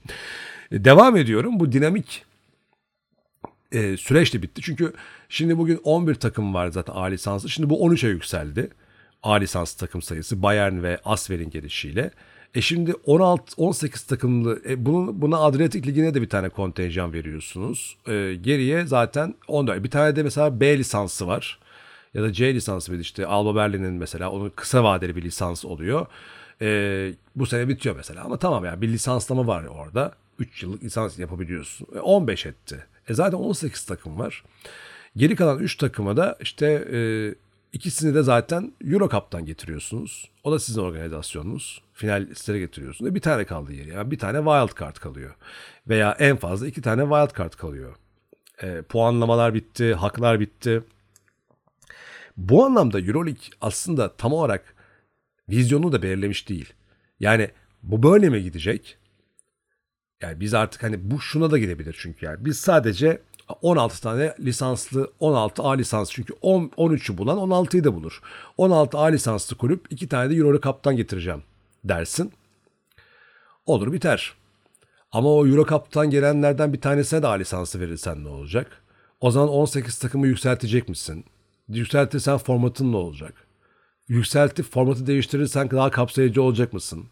[0.72, 1.60] E, devam ediyorum.
[1.60, 2.24] Bu dinamik
[3.72, 4.62] e, süreç de bitti.
[4.62, 4.92] Çünkü
[5.28, 7.48] şimdi bugün 11 takım var zaten A lisanslı.
[7.48, 8.70] Şimdi bu 13'e yükseldi.
[9.22, 12.10] A lisans takım sayısı Bayern ve Asver'in gelişiyle.
[12.54, 17.96] E şimdi 16 18 takımlı e bunun buna Adriyatik Ligi'ne de bir tane kontenjan veriyorsunuz.
[18.08, 19.84] E, geriye zaten 14.
[19.84, 21.58] Bir tane de mesela B lisansı var.
[22.14, 26.06] Ya da C lisansı bir işte Alba Berlin'in mesela onun kısa vadeli bir lisans oluyor.
[26.62, 30.12] E, bu sene bitiyor mesela ama tamam yani bir lisanslama var orada.
[30.38, 31.86] 3 yıllık lisans yapabiliyorsun.
[31.96, 32.86] E, 15 etti.
[33.08, 34.44] E zaten 18 takım var.
[35.16, 36.98] Geri kalan 3 takıma da işte e,
[37.72, 40.30] ikisini de zaten Euro Cup'tan getiriyorsunuz.
[40.44, 41.82] O da sizin organizasyonunuz.
[41.92, 43.14] Finalistlere getiriyorsunuz.
[43.14, 43.88] Bir tane kaldı yeri.
[43.88, 45.34] Yani bir tane wild card kalıyor.
[45.88, 47.96] Veya en fazla iki tane wild card kalıyor.
[48.62, 50.82] E, puanlamalar bitti, haklar bitti.
[52.36, 54.74] Bu anlamda Euroleague aslında tam olarak
[55.48, 56.72] vizyonu da belirlemiş değil.
[57.20, 57.50] Yani
[57.82, 58.96] bu böyle mi gidecek?
[60.22, 62.44] Yani biz artık hani bu şuna da gidebilir çünkü yani.
[62.44, 63.22] Biz sadece
[63.62, 68.20] 16 tane lisanslı 16 A lisans çünkü 10, 13'ü bulan 16'yı da bulur.
[68.58, 71.42] 16 A lisanslı kulüp 2 tane de Euro Cup'tan getireceğim
[71.84, 72.32] dersin.
[73.66, 74.34] Olur biter.
[75.12, 78.82] Ama o Euro Cup'tan gelenlerden bir tanesine de A lisansı verirsen ne olacak?
[79.20, 81.24] O zaman 18 takımı yükseltecek misin?
[81.68, 83.34] Yükseltirsen formatın ne olacak?
[84.08, 87.04] Yükseltip formatı değiştirirsen daha kapsayıcı olacak mısın?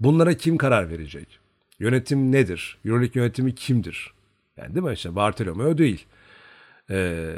[0.00, 1.38] Bunlara kim karar verecek?
[1.78, 2.78] Yönetim nedir?
[2.84, 4.17] Euroleague yönetimi kimdir?
[4.58, 6.06] Yani değil mi işte Bartolomeo değil.
[6.90, 7.34] Ee,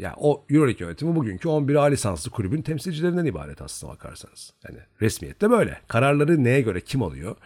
[0.00, 4.52] yani o Euroleague yönetimi bugünkü 11 A lisanslı kulübün temsilcilerinden ibaret aslında bakarsanız.
[4.68, 5.80] Yani resmiyette böyle.
[5.88, 7.36] Kararları neye göre kim alıyor?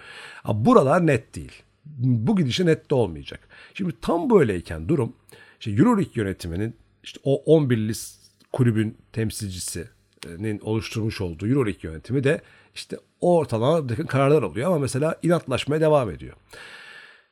[0.44, 1.62] Ama buralar net değil.
[1.98, 3.40] Bu gidişe net de olmayacak.
[3.74, 5.12] Şimdi tam böyleyken durum
[5.60, 7.96] işte Euroleague yönetiminin işte o 11
[8.52, 12.40] kulübün temsilcisinin oluşturmuş olduğu Euroleague yönetimi de
[12.74, 16.36] işte ortalama kararlar alıyor ama mesela inatlaşmaya devam ediyor.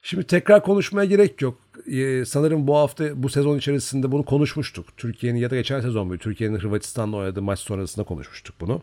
[0.07, 1.59] Şimdi tekrar konuşmaya gerek yok.
[1.87, 4.97] Ee, sanırım bu hafta bu sezon içerisinde bunu konuşmuştuk.
[4.97, 8.83] Türkiye'nin ya da geçen sezon bu Türkiye'nin Hırvatistan'la oynadığı maç sonrasında konuşmuştuk bunu.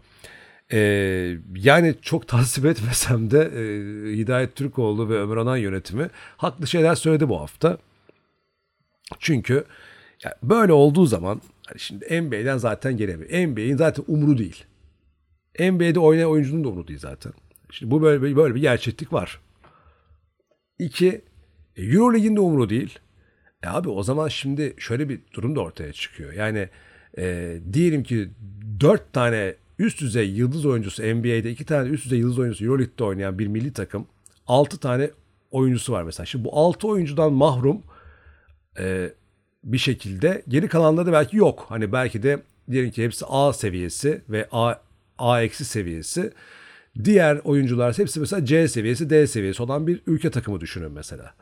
[0.72, 3.62] Ee, yani çok tasvip etmesem de e,
[4.18, 7.78] Hidayet Türkoğlu ve Ömer Anan yönetimi haklı şeyler söyledi bu hafta.
[9.20, 9.66] Çünkü
[10.24, 13.48] yani böyle olduğu zaman hani şimdi NBA'den zaten gelemiyor.
[13.48, 14.64] NBA'in zaten umru değil.
[15.60, 17.34] NBA'de oynayan oyuncunun da umru değil zaten.
[17.72, 19.40] Şimdi bu böyle, böyle bir gerçeklik var.
[20.86, 21.22] İki,
[21.76, 23.00] e, Euroleague'in de umru değil.
[23.64, 26.34] E abi o zaman şimdi şöyle bir durum da ortaya çıkıyor.
[26.34, 26.70] Yani
[27.18, 28.30] e, diyelim ki
[28.80, 33.40] dört tane üst düzey yıldız oyuncusu NBA'de iki tane üst düzey yıldız oyuncusu Euroleague'de oynayan
[33.40, 34.08] bir milli takım
[34.48, 35.10] altı tane
[35.52, 36.26] oyuncusu var mesela.
[36.26, 37.82] Şimdi bu altı oyuncudan mahrum
[38.80, 39.10] e,
[39.64, 41.66] bir şekilde geri kalanları belki yok.
[41.70, 42.42] Hani belki de
[42.72, 44.76] diyelim ki hepsi A seviyesi ve A
[45.18, 46.34] A eksi seviyesi.
[47.04, 51.34] Diğer oyuncular hepsi mesela C seviyesi, D seviyesi olan bir ülke takımı düşünün mesela.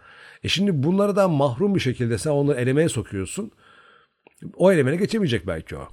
[0.44, 3.52] E şimdi bunlardan mahrum bir şekilde sen onları elemeye sokuyorsun.
[4.56, 5.88] O elemene geçemeyecek belki o.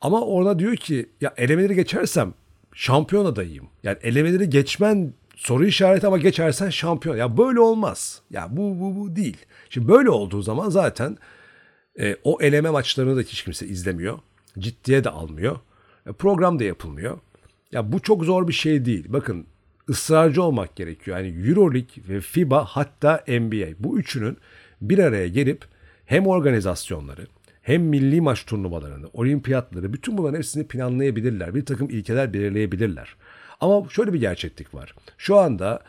[0.00, 2.34] Ama orada diyor ki ya elemeleri geçersem
[2.74, 3.68] şampiyon adayıyım.
[3.82, 7.16] Yani elemeleri geçmen soru işareti ama geçersen şampiyon.
[7.16, 8.22] Ya böyle olmaz.
[8.30, 9.36] Ya bu bu bu değil.
[9.70, 11.18] Şimdi böyle olduğu zaman zaten
[12.00, 14.18] e, o eleme maçlarını da hiç kimse izlemiyor.
[14.58, 15.56] Ciddiye de almıyor.
[16.06, 17.18] E, program da yapılmıyor.
[17.72, 19.04] Ya bu çok zor bir şey değil.
[19.08, 19.46] Bakın
[19.88, 21.18] ısrarcı olmak gerekiyor.
[21.18, 24.36] Yani Euroleague ve FIBA hatta NBA bu üçünün
[24.80, 25.64] bir araya gelip
[26.04, 27.26] hem organizasyonları
[27.62, 31.54] hem milli maç turnuvalarını, olimpiyatları bütün bunların hepsini planlayabilirler.
[31.54, 33.16] Bir takım ilkeler belirleyebilirler.
[33.60, 34.94] Ama şöyle bir gerçeklik var.
[35.18, 35.82] Şu anda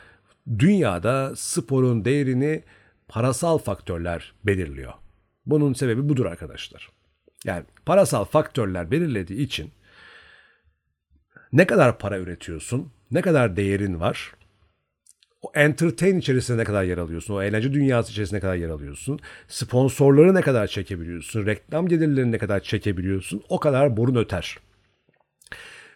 [0.60, 2.64] dünyada sporun değerini
[3.08, 4.94] parasal faktörler belirliyor.
[5.46, 6.90] Bunun sebebi budur arkadaşlar.
[7.46, 9.72] Yani parasal faktörler belirlediği için
[11.54, 14.34] ne kadar para üretiyorsun, ne kadar değerin var,
[15.42, 19.20] o entertain içerisinde ne kadar yer alıyorsun, o eğlence dünyası içerisinde ne kadar yer alıyorsun,
[19.48, 24.58] sponsorları ne kadar çekebiliyorsun, reklam gelirlerini ne kadar çekebiliyorsun, o kadar borun öter.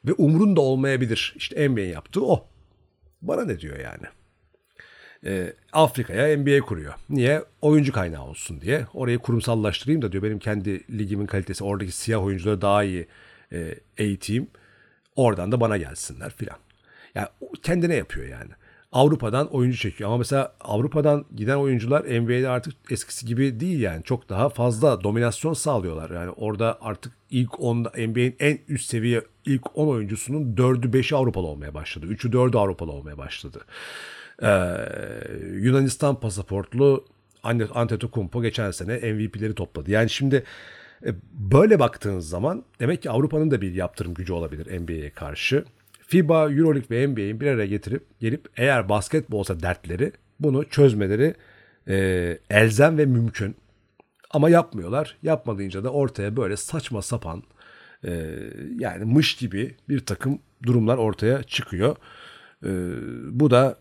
[0.06, 1.34] Ve umrun da olmayabilir.
[1.38, 2.48] İşte NBA'nin yaptığı o.
[3.22, 4.06] Bana ne diyor yani?
[5.26, 6.94] Ee, Afrika'ya NBA kuruyor.
[7.10, 7.44] Niye?
[7.62, 8.86] Oyuncu kaynağı olsun diye.
[8.94, 13.08] Orayı kurumsallaştırayım da diyor benim kendi ligimin kalitesi oradaki siyah oyuncuları daha iyi
[13.52, 14.48] e, eğiteyim.
[15.16, 16.58] Oradan da bana gelsinler filan.
[17.16, 17.28] Yani
[17.64, 18.52] kendine yapıyor yani.
[18.92, 20.10] Avrupa'dan oyuncu çekiyor.
[20.10, 24.04] Ama mesela Avrupa'dan giden oyuncular NBA'de artık eskisi gibi değil yani.
[24.04, 26.10] Çok daha fazla dominasyon sağlıyorlar.
[26.10, 31.48] Yani orada artık ilk 10 NBA'in en üst seviye ilk 10 oyuncusunun 4'ü 5'i Avrupalı
[31.48, 32.06] olmaya başladı.
[32.06, 33.66] 3'ü 4'ü Avrupalı olmaya başladı.
[34.42, 34.48] Ee,
[35.52, 37.06] Yunanistan pasaportlu
[37.74, 39.92] Antetokounmpo geçen sene MVP'leri topladı.
[39.92, 40.44] Yani şimdi
[41.34, 45.66] böyle baktığınız zaman demek ki Avrupa'nın da bir yaptırım gücü olabilir NBA'ye karşı.
[46.08, 51.36] FIBA, Euroleague ve NBA'yi bir araya getirip gelip eğer basketbolsa dertleri bunu çözmeleri
[51.88, 53.56] e, elzem ve mümkün.
[54.32, 55.18] Ama yapmıyorlar.
[55.24, 57.44] Yapmadığınca da ortaya böyle saçma sapan
[58.04, 58.36] e,
[58.80, 61.96] yani mış gibi bir takım durumlar ortaya çıkıyor.
[62.66, 62.70] E,
[63.40, 63.78] bu da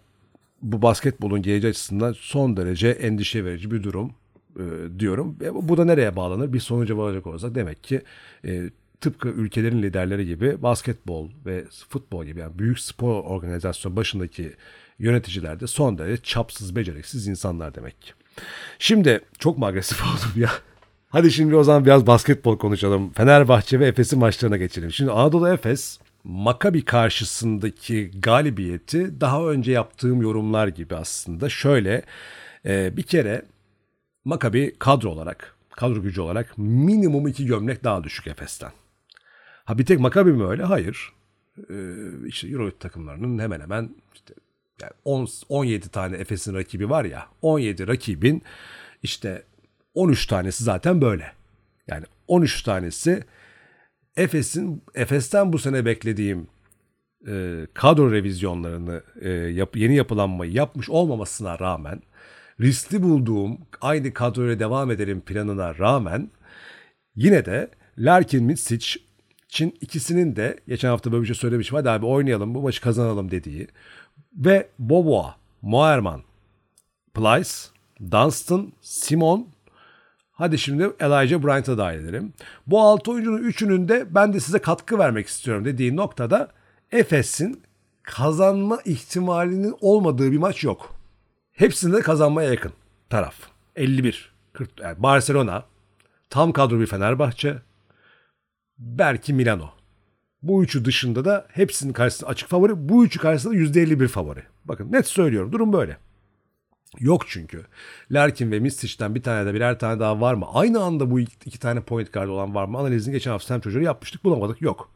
[0.62, 4.14] bu basketbolun geleceği açısından son derece endişe verici bir durum
[4.56, 5.36] e, diyorum.
[5.42, 6.52] E, bu da nereye bağlanır?
[6.52, 8.02] Bir sonuca bağlayacak olursak demek ki
[8.46, 14.52] e, tıpkı ülkelerin liderleri gibi basketbol ve futbol gibi yani büyük spor organizasyon başındaki
[14.98, 18.12] yöneticiler de son derece çapsız, beceriksiz insanlar demek ki.
[18.78, 20.50] Şimdi çok mu agresif oldum ya?
[21.08, 23.12] Hadi şimdi o zaman biraz basketbol konuşalım.
[23.12, 24.92] Fenerbahçe ve Efes'in maçlarına geçelim.
[24.92, 32.02] Şimdi Anadolu Efes Makabi karşısındaki galibiyeti daha önce yaptığım yorumlar gibi aslında şöyle
[32.66, 33.42] e, bir kere
[34.24, 38.72] Makabi kadro olarak kadro gücü olarak minimum iki gömlek daha düşük Efes'ten.
[39.64, 40.62] Ha bir tek Makabi mi öyle?
[40.62, 41.12] Hayır.
[41.70, 41.94] Ee,
[42.26, 44.34] işte Euroleague takımlarının hemen hemen işte
[44.82, 48.42] yani 10, 17 tane Efes'in rakibi var ya 17 rakibin
[49.02, 49.42] işte
[49.94, 51.32] 13 tanesi zaten böyle.
[51.86, 53.24] Yani 13 tanesi
[54.16, 56.46] Efes'in Efes'ten bu sene beklediğim
[57.28, 62.02] e, kadro revizyonlarını e, yap, yeni yapılanmayı yapmış olmamasına rağmen
[62.60, 66.30] riskli bulduğum aynı kadroyla devam ederim planına rağmen
[67.16, 69.00] yine de Larkin Mitsic
[69.48, 71.76] Çin ikisinin de geçen hafta böyle bir şey söylemişim.
[71.76, 73.68] Hadi abi oynayalım bu maçı kazanalım dediği.
[74.36, 76.22] Ve Boboa, Moerman,
[77.14, 77.50] Plyce,
[78.10, 79.48] Dunstan, Simon
[80.32, 82.32] Hadi şimdi Elijah Bryant'a dahil edelim.
[82.66, 86.48] Bu altı oyuncunun üçünün de ben de size katkı vermek istiyorum dediği noktada
[86.92, 87.62] Efes'in
[88.02, 90.94] kazanma ihtimalinin olmadığı bir maç yok.
[91.54, 92.72] Hepsinde kazanmaya yakın
[93.10, 93.34] taraf.
[93.76, 94.34] 51.
[94.52, 95.64] 40, yani Barcelona,
[96.30, 97.58] tam kadro bir Fenerbahçe,
[98.78, 99.70] belki Milano.
[100.42, 102.88] Bu üçü dışında da hepsinin karşısında açık favori.
[102.88, 104.42] Bu üçü karşısında %51 favori.
[104.64, 105.98] Bakın net söylüyorum durum böyle.
[106.98, 107.66] Yok çünkü.
[108.10, 110.46] Larkin ve Mistic'ten bir tane de birer tane daha var mı?
[110.52, 112.78] Aynı anda bu iki, iki tane point guard olan var mı?
[112.78, 114.62] Analizini geçen hafta Sam çocuğu yapmıştık bulamadık.
[114.62, 114.90] Yok.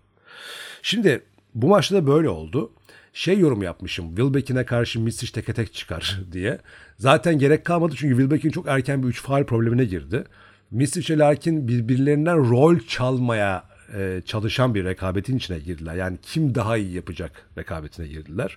[0.82, 2.72] Şimdi bu maçta da böyle oldu.
[3.18, 4.08] Şey yorum yapmışım.
[4.08, 6.58] Wilbeck'ine karşı Mistic teke tek çıkar diye.
[6.98, 10.24] Zaten gerek kalmadı çünkü Wilbeck'in çok erken bir 3 faal problemine girdi.
[10.70, 15.94] Mistic ile Larkin birbirlerinden rol çalmaya e, çalışan bir rekabetin içine girdiler.
[15.94, 18.56] Yani kim daha iyi yapacak rekabetine girdiler.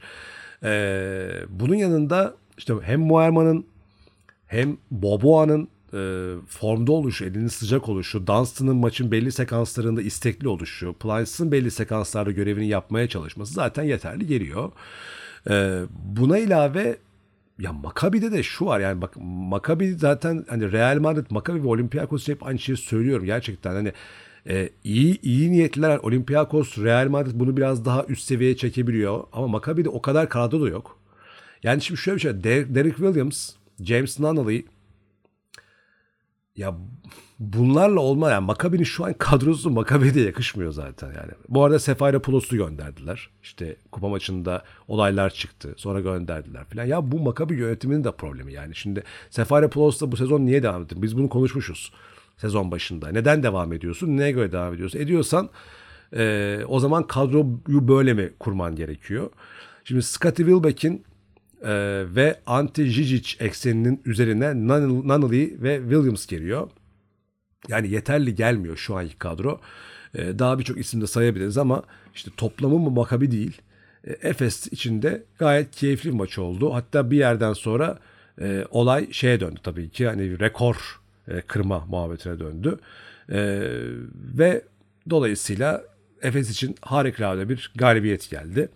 [0.63, 3.65] E, bunun yanında işte hem Muerman'ın
[4.47, 11.51] hem Boboa'nın e, formda oluşu, elinin sıcak oluşu, Dunstan'ın maçın belli sekanslarında istekli oluşu, Plyce'ın
[11.51, 14.71] belli sekanslarda görevini yapmaya çalışması zaten yeterli geliyor.
[15.49, 16.97] E, buna ilave
[17.59, 22.27] ya Makabi'de de şu var yani bak Makabi zaten hani Real Madrid, Makabi ve Olympiakos
[22.27, 23.93] hep aynı şeyi söylüyorum gerçekten hani
[24.49, 29.89] e, iyi iyi niyetliler Olympiakos, Real Madrid bunu biraz daha üst seviyeye çekebiliyor ama Makabi'de
[29.89, 30.97] o kadar kadro da yok.
[31.63, 33.49] Yani şimdi şöyle bir şey Derek Williams,
[33.83, 34.65] James Nunnally
[36.61, 36.75] ya
[37.39, 41.31] bunlarla olma yani Makabi'nin şu an kadrosu Makabi'ye de yakışmıyor zaten yani.
[41.49, 43.29] Bu arada Sefayra Pulos'u gönderdiler.
[43.43, 45.73] İşte kupa maçında olaylar çıktı.
[45.77, 46.85] Sonra gönderdiler falan.
[46.85, 48.75] Ya bu Makabi yönetiminin de problemi yani.
[48.75, 51.01] Şimdi Sefayra Pulos'la bu sezon niye devam ettin?
[51.01, 51.91] Biz bunu konuşmuşuz
[52.37, 53.09] sezon başında.
[53.09, 54.17] Neden devam ediyorsun?
[54.17, 54.99] Neye göre devam ediyorsun?
[54.99, 55.49] Ediyorsan
[56.15, 59.29] e, o zaman kadroyu böyle mi kurman gerekiyor?
[59.83, 61.03] Şimdi Scottie Wilbeck'in
[61.61, 61.69] e,
[62.15, 66.69] ve Ante Žižić ekseninin üzerine Nunnally ve Williams geliyor.
[67.67, 69.61] Yani yeterli gelmiyor şu anki kadro.
[70.15, 71.83] E, daha birçok isim de sayabiliriz ama
[72.15, 73.61] işte toplamı mı Makabi değil.
[74.03, 76.73] E, Efes içinde gayet keyifli bir maç oldu.
[76.73, 77.99] Hatta bir yerden sonra
[78.41, 80.07] e, olay şeye döndü tabii ki.
[80.07, 82.79] Hani rekor e, kırma muhabbetine döndü.
[83.29, 83.39] E,
[84.37, 84.61] ve
[85.09, 85.83] dolayısıyla
[86.21, 88.69] Efes için harikulade bir galibiyet geldi.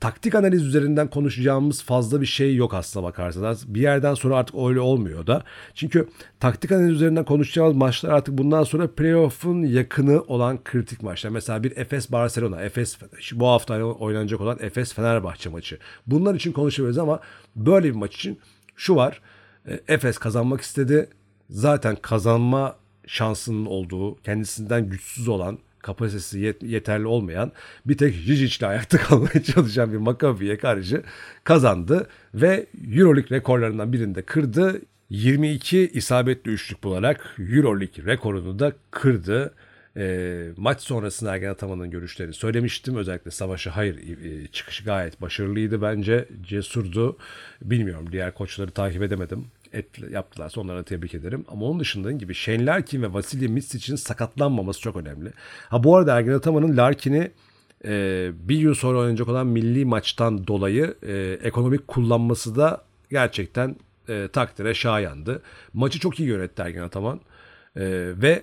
[0.00, 3.74] Taktik analiz üzerinden konuşacağımız fazla bir şey yok aslına bakarsanız.
[3.74, 5.44] Bir yerden sonra artık öyle olmuyor da.
[5.74, 6.08] Çünkü
[6.40, 11.30] taktik analiz üzerinden konuşacağımız maçlar artık bundan sonra playoff'un yakını olan kritik maçlar.
[11.30, 12.98] Mesela bir Efes Barcelona, Efes
[13.32, 15.78] bu hafta oynanacak olan Efes Fenerbahçe maçı.
[16.06, 17.20] Bunlar için konuşabiliriz ama
[17.56, 18.38] böyle bir maç için
[18.76, 19.20] şu var.
[19.68, 21.08] E, Efes kazanmak istedi
[21.50, 27.52] zaten kazanma şansının olduğu, kendisinden güçsüz olan kapasitesi yet- yeterli olmayan
[27.86, 31.02] bir tek Jijic'le ayakta kalmaya çalışan bir Maccabi'ye karşı
[31.44, 34.80] kazandı ve Euroleague rekorlarından birinde kırdı.
[35.10, 39.54] 22 isabetli üçlük bularak Euroleague rekorunu da kırdı.
[39.96, 42.96] E, maç sonrasında Ergen Ataman'ın görüşlerini söylemiştim.
[42.96, 46.28] Özellikle savaşı hayır e, çıkışı gayet başarılıydı bence.
[46.42, 47.16] Cesurdu.
[47.62, 49.46] Bilmiyorum diğer koçları takip edemedim.
[49.72, 50.54] Et, yaptılar.
[50.56, 51.44] Onlara tebrik ederim.
[51.48, 55.32] Ama onun dışında gibi Shane Larkin ve Vasilya Misic'in sakatlanmaması çok önemli.
[55.68, 57.30] Ha bu arada Ergen Ataman'ın Larkin'i
[57.84, 63.76] e, bir yıl sonra oynanacak olan milli maçtan dolayı e, ekonomik kullanması da gerçekten
[64.08, 65.42] e, takdire şayandı.
[65.72, 67.20] Maçı çok iyi yönetti Ergen Ataman.
[67.76, 68.42] E, ve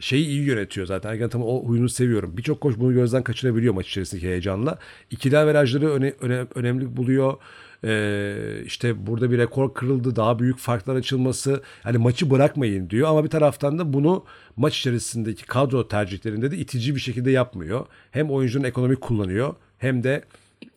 [0.00, 1.10] şeyi iyi yönetiyor zaten.
[1.10, 2.36] Ergen Ataman o huyunu seviyorum.
[2.36, 4.78] Birçok koç bunu gözden kaçırabiliyor maç içerisindeki heyecanla.
[5.10, 7.34] İkili averajları öne, öne, önemli buluyor.
[7.84, 10.16] Ee, işte burada bir rekor kırıldı.
[10.16, 11.62] Daha büyük farklar açılması.
[11.82, 13.08] Hani maçı bırakmayın diyor.
[13.08, 14.24] Ama bir taraftan da bunu
[14.56, 17.86] maç içerisindeki kadro tercihlerinde de itici bir şekilde yapmıyor.
[18.10, 20.24] Hem oyuncunun ekonomik kullanıyor hem de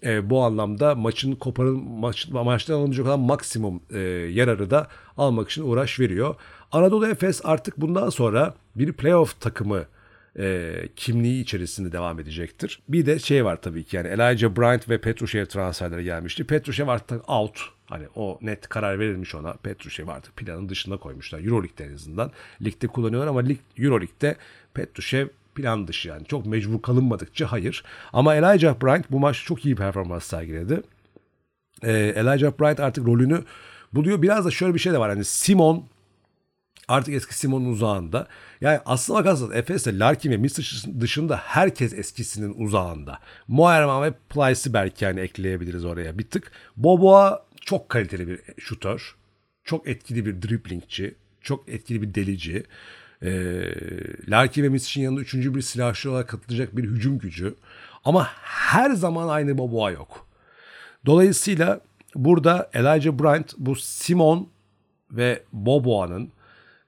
[0.03, 3.99] e, bu anlamda maçın koparıl maç, maçtan alınacak olan maksimum e,
[4.33, 6.35] yararı da almak için uğraş veriyor.
[6.71, 9.83] Anadolu Efes artık bundan sonra bir playoff takımı
[10.39, 12.81] e, kimliği içerisinde devam edecektir.
[12.89, 16.43] Bir de şey var tabii ki yani Elijah Bryant ve Petrushev transferleri gelmişti.
[16.43, 17.59] Petrushev artık out.
[17.85, 19.53] Hani o net karar verilmiş ona.
[19.53, 21.39] Petrushev artık planın dışında koymuşlar.
[21.39, 22.31] Euroleague'de en azından.
[22.61, 24.35] Ligde kullanıyorlar ama lig, Euroleague'de
[24.73, 26.25] Petrushev plan dışı yani.
[26.25, 27.83] Çok mecbur kalınmadıkça hayır.
[28.13, 30.81] Ama Elijah Bryant bu maç çok iyi performans sergiledi.
[31.83, 33.43] Ee, Elijah Bryant artık rolünü
[33.93, 34.21] buluyor.
[34.21, 35.09] Biraz da şöyle bir şey de var.
[35.09, 35.85] Hani Simon
[36.89, 38.27] artık eski Simon'un uzağında.
[38.61, 43.19] Yani aslına bakarsanız Efes'te Larkin ve Misic dışında herkes eskisinin uzağında.
[43.47, 46.51] Moerman ve Plyce'i belki yani ekleyebiliriz oraya bir tık.
[46.77, 49.15] Boboa çok kaliteli bir şutör.
[49.63, 51.15] Çok etkili bir driblingçi.
[51.41, 52.63] Çok etkili bir delici.
[53.21, 53.31] E,
[54.27, 57.55] Larkin ve Misic'in yanında üçüncü bir silahçı olarak katılacak bir hücum gücü.
[58.03, 60.27] Ama her zaman aynı Boboa yok.
[61.05, 61.81] Dolayısıyla
[62.15, 64.49] burada Elijah Bryant bu Simon
[65.11, 66.31] ve Boboa'nın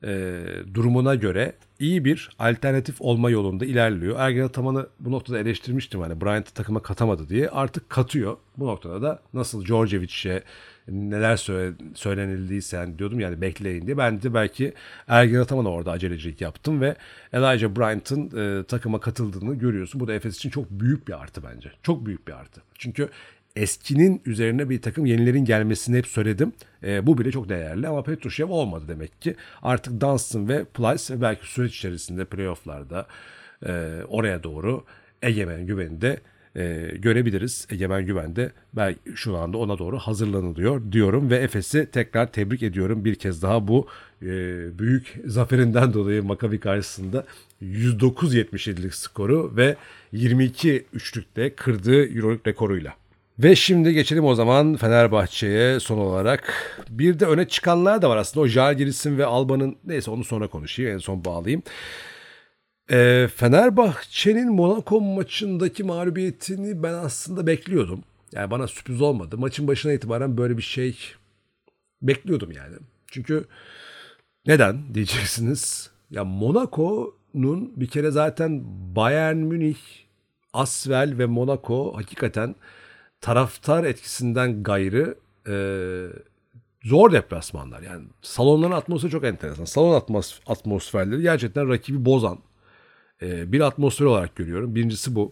[0.04, 0.42] e,
[0.74, 4.20] durumuna göre iyi bir alternatif olma yolunda ilerliyor.
[4.20, 7.50] Ergen Ataman'ı bu noktada eleştirmiştim hani Bryant'ı takıma katamadı diye.
[7.50, 8.38] Artık katıyor.
[8.58, 10.44] Bu noktada da nasıl Djordjevic'e
[10.88, 13.98] neler söyle, söylenildiyse yani diyordum yani bekleyin diye.
[13.98, 14.74] Ben de belki
[15.08, 16.96] Ergen Ataman'a orada acelecilik yaptım ve
[17.34, 20.02] Elijah Bryant'ın e, takıma katıldığını görüyorsun.
[20.02, 21.72] Bu da Efes için çok büyük bir artı bence.
[21.84, 22.62] Çok büyük bir artı.
[22.76, 23.10] Çünkü
[23.56, 26.54] eskinin üzerine bir takım yenilerin gelmesini hep söyledim.
[26.84, 29.36] E, bu bile çok değerli ama Petrushev olmadı demek ki.
[29.62, 33.08] Artık Dunstan ve Plyce belki süreç içerisinde playofflarda
[33.66, 33.72] e,
[34.08, 34.84] oraya doğru
[35.22, 36.22] Egemen Güven'i de
[36.56, 37.68] e, görebiliriz.
[37.70, 43.06] Egemen Güven de belki şu anda ona doğru hazırlanılıyor diyorum ve Efes'i tekrar tebrik ediyorum
[43.06, 43.88] bir kez daha bu
[44.22, 44.28] e,
[44.80, 47.26] büyük zaferinden dolayı Makabi karşısında
[47.62, 49.76] 109-77'lik skoru ve
[50.12, 53.01] 22 üçlükte kırdığı Euroleague rekoruyla.
[53.44, 56.54] Ve şimdi geçelim o zaman Fenerbahçe'ye son olarak.
[56.90, 58.44] Bir de öne çıkanlar da var aslında.
[58.44, 60.92] O Jalgiris'in ve Alba'nın neyse onu sonra konuşayım.
[60.92, 61.64] En son bağlayayım.
[62.92, 68.04] E, Fenerbahçe'nin Monaco maçındaki mağlubiyetini ben aslında bekliyordum.
[68.32, 69.38] Yani bana sürpriz olmadı.
[69.38, 70.98] Maçın başına itibaren böyle bir şey
[72.02, 72.76] bekliyordum yani.
[73.08, 73.46] Çünkü
[74.48, 75.92] neden diyeceksiniz.
[76.12, 78.64] Ya Monaco'nun bir kere zaten
[78.96, 79.78] Bayern Münih,
[80.54, 82.56] Asvel ve Monaco hakikaten
[83.22, 85.16] taraftar etkisinden gayrı
[85.48, 85.56] e,
[86.84, 87.82] zor deplasmanlar.
[87.82, 89.66] Yani salonların atmosferi çok enteresan.
[89.66, 92.40] Salon atmos atmosferleri gerçekten rakibi bozan
[93.22, 94.76] e, bir atmosfer olarak görüyorum.
[94.76, 95.32] Birincisi bu.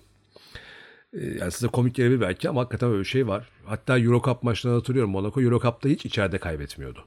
[1.14, 3.50] E, yani size komik gelebilir belki ama hakikaten böyle bir şey var.
[3.66, 5.12] Hatta Euro Cup maçlarını hatırlıyorum.
[5.12, 7.00] Monaco Euro Cup'ta hiç içeride kaybetmiyordu.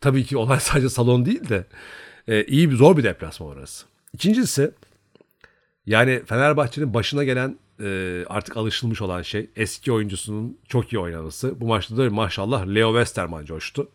[0.00, 1.66] Tabii ki olay sadece salon değil de
[2.28, 3.86] e, iyi bir zor bir deplasman orası.
[4.12, 4.70] İkincisi
[5.86, 11.60] yani Fenerbahçe'nin başına gelen e, artık alışılmış olan şey eski oyuncusunun çok iyi oynaması.
[11.60, 13.88] Bu maçta da maşallah Leo Westerman coştu.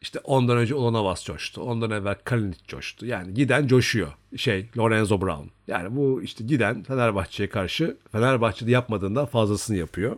[0.00, 1.60] İşte ondan önce Ulanovas coştu.
[1.60, 3.06] Ondan evvel Kalinic coştu.
[3.06, 4.12] Yani giden coşuyor.
[4.36, 5.48] Şey Lorenzo Brown.
[5.66, 10.16] Yani bu işte giden Fenerbahçe'ye karşı Fenerbahçe'de yapmadığından fazlasını yapıyor.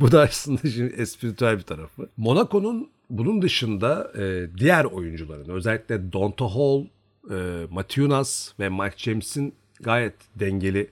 [0.00, 2.08] Bu da aslında şimdi espritüel bir tarafı.
[2.16, 6.84] Monaco'nun bunun dışında e, diğer oyuncuların özellikle Donta Hall,
[7.30, 10.90] e, Matiunas ve Mike James'in gayet dengeli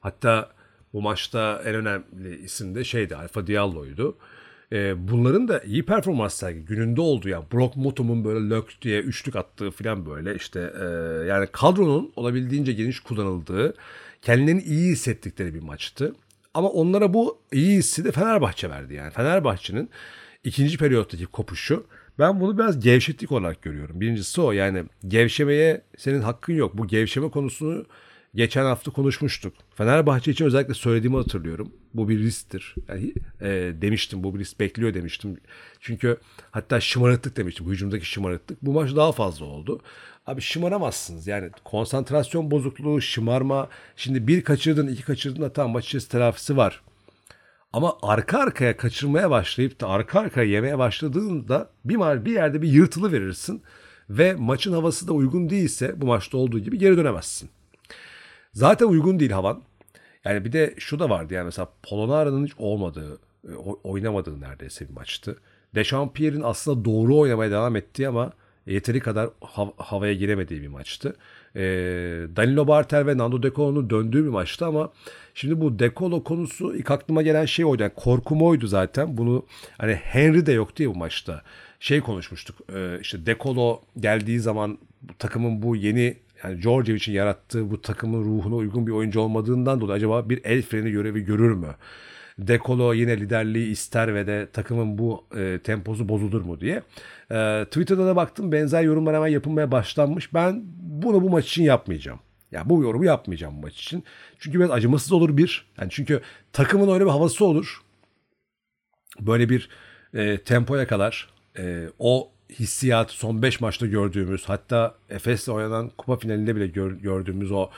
[0.00, 0.50] hatta
[0.92, 4.16] bu maçta en önemli isim de şeydi Alfa Diallo'ydu.
[4.72, 7.44] E, bunların da iyi performans sergi gününde oldu yani.
[7.52, 10.84] Brock Motum'un böyle lök diye üçlük attığı falan böyle işte e,
[11.26, 13.74] yani kadronun olabildiğince geniş kullanıldığı
[14.22, 16.14] kendilerini iyi hissettikleri bir maçtı.
[16.54, 19.10] Ama onlara bu iyi hissi de Fenerbahçe verdi yani.
[19.10, 19.90] Fenerbahçe'nin
[20.44, 21.86] ikinci periyottaki kopuşu
[22.18, 24.00] ben bunu biraz gevşetlik olarak görüyorum.
[24.00, 26.78] Birincisi o yani gevşemeye senin hakkın yok.
[26.78, 27.86] Bu gevşeme konusunu
[28.34, 29.54] geçen hafta konuşmuştuk.
[29.74, 31.72] Fenerbahçe için özellikle söylediğimi hatırlıyorum.
[31.94, 32.74] Bu bir risktir.
[32.88, 35.36] Yani, e, demiştim bu bir risk bekliyor demiştim.
[35.80, 36.16] Çünkü
[36.50, 37.66] hatta şımarıklık demiştim.
[37.66, 38.62] Hücumdaki şımarıklık.
[38.62, 39.80] Bu maç daha fazla oldu.
[40.26, 41.26] Abi şımaramazsınız.
[41.26, 43.68] Yani konsantrasyon bozukluğu, şımarma.
[43.96, 46.80] Şimdi bir kaçırdın, iki kaçırdın da tam maç içerisinde telafisi var.
[47.72, 53.12] Ama arka arkaya kaçırmaya başlayıp da arka arkaya yemeye başladığında bir, bir yerde bir yırtılı
[53.12, 53.62] verirsin
[54.10, 57.50] ve maçın havası da uygun değilse bu maçta olduğu gibi geri dönemezsin.
[58.52, 59.62] Zaten uygun değil havan.
[60.24, 63.18] Yani bir de şu da vardı yani mesela Polonara'nın hiç olmadığı,
[63.48, 63.52] e,
[63.84, 65.36] oynamadığı neredeyse bir maçtı.
[65.74, 68.32] Dechampierre'in aslında doğru oynamaya devam ettiği ama
[68.66, 71.16] yeteri kadar hav- havaya giremediği bir maçtı.
[71.56, 71.60] E,
[72.36, 74.92] Danilo Bartel ve Nando De Colo'nun döndüğü bir maçtı ama
[75.34, 77.82] şimdi bu De Colo konusu ilk aklıma gelen şey oydu.
[77.82, 79.16] Yani korkum oydu zaten.
[79.16, 79.46] Bunu
[79.78, 81.42] hani Henry de yok diye bu maçta.
[81.80, 82.56] Şey konuşmuştuk.
[82.74, 84.78] E, işte De Colo geldiği zaman
[85.18, 90.28] takımın bu yeni yani Georgievic'in yarattığı bu takımın ruhuna uygun bir oyuncu olmadığından dolayı acaba
[90.28, 91.74] bir el freni görevi görür mü?
[92.38, 96.82] Dekolo yine liderliği ister ve de takımın bu e, temposu bozulur mu diye.
[97.30, 100.34] E, Twitter'da da baktım benzer yorumlar hemen yapılmaya başlanmış.
[100.34, 102.20] Ben bunu bu maç için yapmayacağım.
[102.52, 104.04] Yani bu yorumu yapmayacağım bu maç için.
[104.38, 105.66] Çünkü biraz acımasız olur bir.
[105.80, 106.20] Yani çünkü
[106.52, 107.82] takımın öyle bir havası olur.
[109.20, 109.68] Böyle bir
[110.14, 111.28] e, tempo yakalar.
[111.58, 117.52] E, o hissiyatı son 5 maçta gördüğümüz hatta Efes'le oynanan kupa finalinde bile gör, gördüğümüz
[117.52, 117.70] o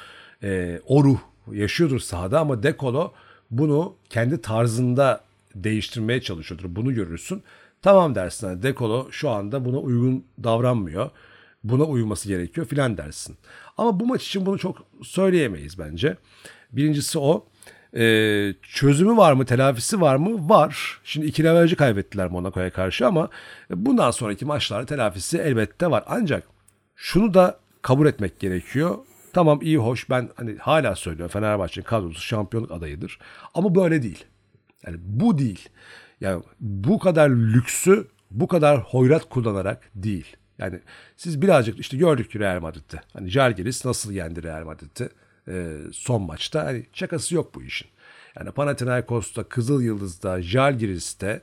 [0.42, 1.18] e, o ruh
[1.52, 3.12] yaşıyordur sahada ama Dekolo
[3.50, 6.76] bunu kendi tarzında değiştirmeye çalışıyordur.
[6.76, 7.42] Bunu görürsün.
[7.82, 8.46] Tamam dersin.
[8.46, 11.10] Yani Dekolo şu anda buna uygun davranmıyor.
[11.64, 13.36] Buna uyması gerekiyor filan dersin.
[13.76, 16.16] Ama bu maç için bunu çok söyleyemeyiz bence.
[16.72, 17.46] Birincisi o.
[17.96, 20.48] Ee, çözümü var mı, telafisi var mı?
[20.48, 21.00] Var.
[21.04, 23.28] Şimdi iki averajı kaybettiler Monaco'ya karşı ama
[23.70, 26.04] bundan sonraki maçlarda telafisi elbette var.
[26.06, 26.42] Ancak
[26.96, 28.98] şunu da kabul etmek gerekiyor.
[29.32, 33.18] Tamam iyi hoş ben hani hala söylüyorum Fenerbahçe'nin kadrosu şampiyonluk adayıdır.
[33.54, 34.24] Ama böyle değil.
[34.86, 35.68] Yani bu değil.
[36.20, 40.36] Yani bu kadar lüksü bu kadar hoyrat kullanarak değil.
[40.58, 40.80] Yani
[41.16, 43.00] siz birazcık işte gördük ki Real Madrid'de.
[43.12, 45.08] Hani Jalgiris nasıl yendi Real Madrid'i
[45.52, 46.64] e, son maçta.
[46.64, 47.88] Hani şakası yok bu işin.
[48.36, 51.42] Yani Panathinaikos'ta, Kızıl Yıldız'da, Jalgiris'te,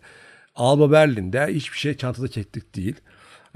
[0.55, 2.95] Alba Berlin'de hiçbir şey çantada çektik değil.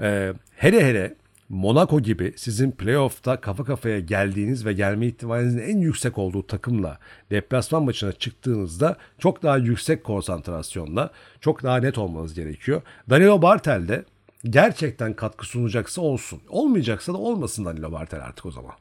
[0.00, 1.14] E, hele hele
[1.48, 6.98] Monaco gibi sizin playoff'ta kafa kafaya geldiğiniz ve gelme ihtimalinizin en yüksek olduğu takımla
[7.30, 12.82] deplasman maçına çıktığınızda çok daha yüksek konsantrasyonla çok daha net olmanız gerekiyor.
[13.10, 14.04] Danilo Bartel de
[14.44, 16.40] gerçekten katkı sunacaksa olsun.
[16.48, 18.72] Olmayacaksa da olmasın Danilo Bartel artık o zaman.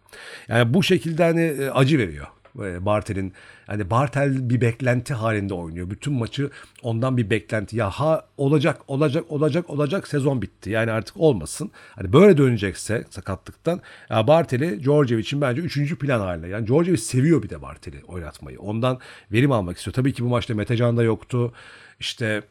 [0.47, 2.27] Yani bu şekilde hani e, acı veriyor.
[2.59, 3.33] E, Bartel'in
[3.67, 5.89] hani Bartel bir beklenti halinde oynuyor.
[5.89, 6.49] Bütün maçı
[6.83, 7.77] ondan bir beklenti.
[7.77, 10.69] Ya ha olacak olacak olacak olacak sezon bitti.
[10.69, 11.71] Yani artık olmasın.
[11.95, 16.47] Hani böyle dönecekse sakatlıktan ya Bartel'i Georgiev için bence üçüncü plan haline.
[16.47, 18.59] Yani Georgiev seviyor bir de Bartel'i oynatmayı.
[18.59, 18.99] Ondan
[19.31, 19.93] verim almak istiyor.
[19.93, 21.53] Tabii ki bu maçta Metecan da yoktu.
[21.99, 22.43] İşte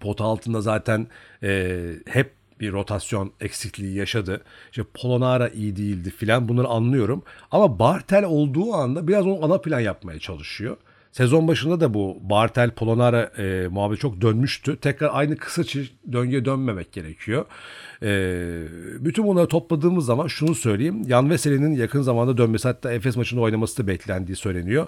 [0.00, 1.06] pot altında zaten
[1.42, 4.42] e, hep bir rotasyon eksikliği yaşadı.
[4.70, 7.22] İşte Polonara iyi değildi filan bunları anlıyorum.
[7.50, 10.76] Ama Bartel olduğu anda biraz onu ana plan yapmaya çalışıyor.
[11.12, 14.76] Sezon başında da bu Bartel Polonara e, muhabbeti çok dönmüştü.
[14.76, 15.62] Tekrar aynı kısa
[16.12, 17.44] döngüye dönmemek gerekiyor.
[18.02, 18.08] E,
[19.04, 21.02] bütün bunları topladığımız zaman şunu söyleyeyim.
[21.06, 24.86] Yan Veseli'nin yakın zamanda dönmesi hatta Efes maçında oynaması da beklendiği söyleniyor.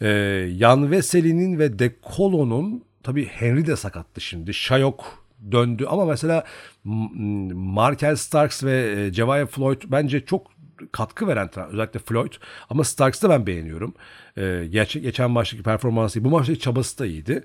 [0.00, 0.08] E,
[0.56, 4.54] Yan Veseli'nin ve De Colo'nun tabii Henry de sakattı şimdi.
[4.54, 6.44] Şayok döndü ama mesela
[6.84, 10.46] Markel Starks ve Jevaya Floyd bence çok
[10.92, 12.32] katkı veren özellikle Floyd
[12.70, 13.94] ama Starks'ı da ben beğeniyorum.
[14.36, 17.44] Ee, geç, geçen maçtaki performansı bu maçtaki çabası da iyiydi.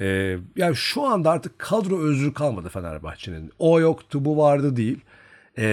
[0.00, 3.52] Ee, yani şu anda artık kadro özrü kalmadı Fenerbahçe'nin.
[3.58, 5.00] O yoktu bu vardı değil.
[5.58, 5.64] Ee,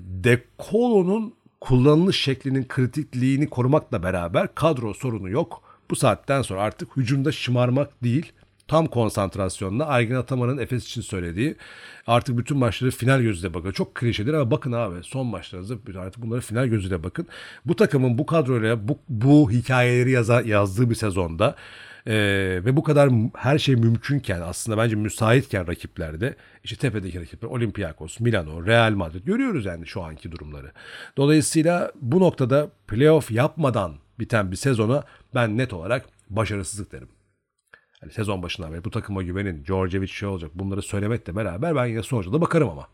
[0.00, 5.62] De Colo'nun kullanılış şeklinin kritikliğini korumakla beraber kadro sorunu yok.
[5.90, 8.32] Bu saatten sonra artık hücumda şımarmak değil
[8.68, 11.56] tam konsantrasyonla Aygün Ataman'ın Efes için söylediği
[12.06, 13.70] artık bütün maçları final gözüyle bakın.
[13.70, 17.26] Çok klişedir ama bakın abi son maçlarınızda artık bunları final gözüyle bakın.
[17.66, 21.56] Bu takımın bu kadroyla bu, bu hikayeleri yaza, yazdığı bir sezonda
[22.06, 28.20] ee, ve bu kadar her şey mümkünken aslında bence müsaitken rakiplerde işte tepedeki rakipler Olympiakos,
[28.20, 30.72] Milano, Real Madrid görüyoruz yani şu anki durumları.
[31.16, 35.04] Dolayısıyla bu noktada playoff yapmadan biten bir sezona
[35.34, 37.08] ben net olarak başarısızlık derim.
[38.02, 42.02] Yani sezon başından beri bu takıma güvenin, Georgievic şey olacak bunları söylemekle beraber ben yine
[42.02, 42.88] sonuçta da bakarım ama.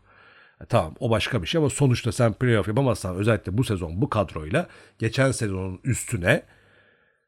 [0.59, 4.09] Yani tamam o başka bir şey ama sonuçta sen playoff yapamazsan özellikle bu sezon bu
[4.09, 4.67] kadroyla
[4.99, 6.43] geçen sezonun üstüne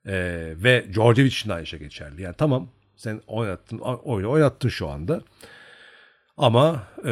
[0.06, 0.14] e,
[0.58, 2.22] ve Georgievic için de aynı şey geçerli.
[2.22, 5.22] Yani tamam sen oynattın, oyunu oynattın şu anda.
[6.38, 7.12] Ama e,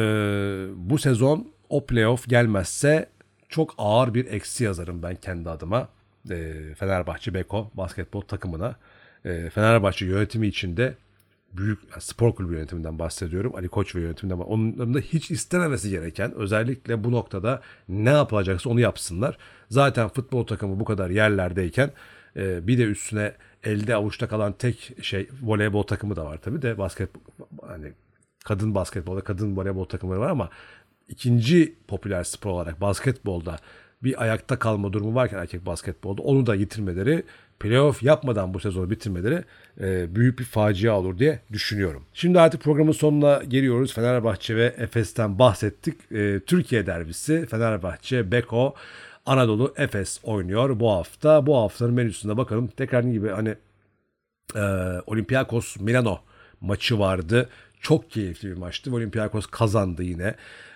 [0.74, 3.08] bu sezon o playoff gelmezse
[3.48, 5.88] çok ağır bir eksi yazarım ben kendi adıma.
[6.30, 8.76] E, Fenerbahçe Beko basketbol takımına.
[9.24, 10.94] E, Fenerbahçe yönetimi içinde
[11.52, 13.54] büyük yani spor kulübü yönetiminden bahsediyorum.
[13.54, 18.80] Ali Koç ve yönetiminden onların da hiç istememesi gereken özellikle bu noktada ne yapılacaksa onu
[18.80, 19.38] yapsınlar.
[19.70, 21.90] Zaten futbol takımı bu kadar yerlerdeyken
[22.36, 23.32] e, bir de üstüne
[23.64, 27.10] elde avuçta kalan tek şey voleybol takımı da var tabii de basket
[27.66, 27.92] hani
[28.44, 30.50] kadın basketbolda kadın voleybol takımları var ama
[31.08, 33.58] ikinci popüler spor olarak basketbolda
[34.02, 37.24] bir ayakta kalma durumu varken erkek basketbolda onu da yitirmeleri
[37.60, 39.44] playoff yapmadan bu sezonu bitirmeleri
[39.80, 42.04] e, büyük bir facia olur diye düşünüyorum.
[42.14, 43.94] Şimdi artık programın sonuna geliyoruz.
[43.94, 46.12] Fenerbahçe ve Efes'ten bahsettik.
[46.12, 48.74] E, Türkiye derbisi Fenerbahçe, Beko,
[49.26, 51.46] Anadolu Efes oynuyor bu hafta.
[51.46, 52.66] Bu haftanın menüsünde bakalım.
[52.66, 53.54] Tekrar gibi hani
[54.54, 54.60] e,
[55.06, 56.20] Olympiakos Milano
[56.60, 57.48] maçı vardı.
[57.80, 58.94] Çok keyifli bir maçtı.
[58.94, 60.34] Olympiakos kazandı yine.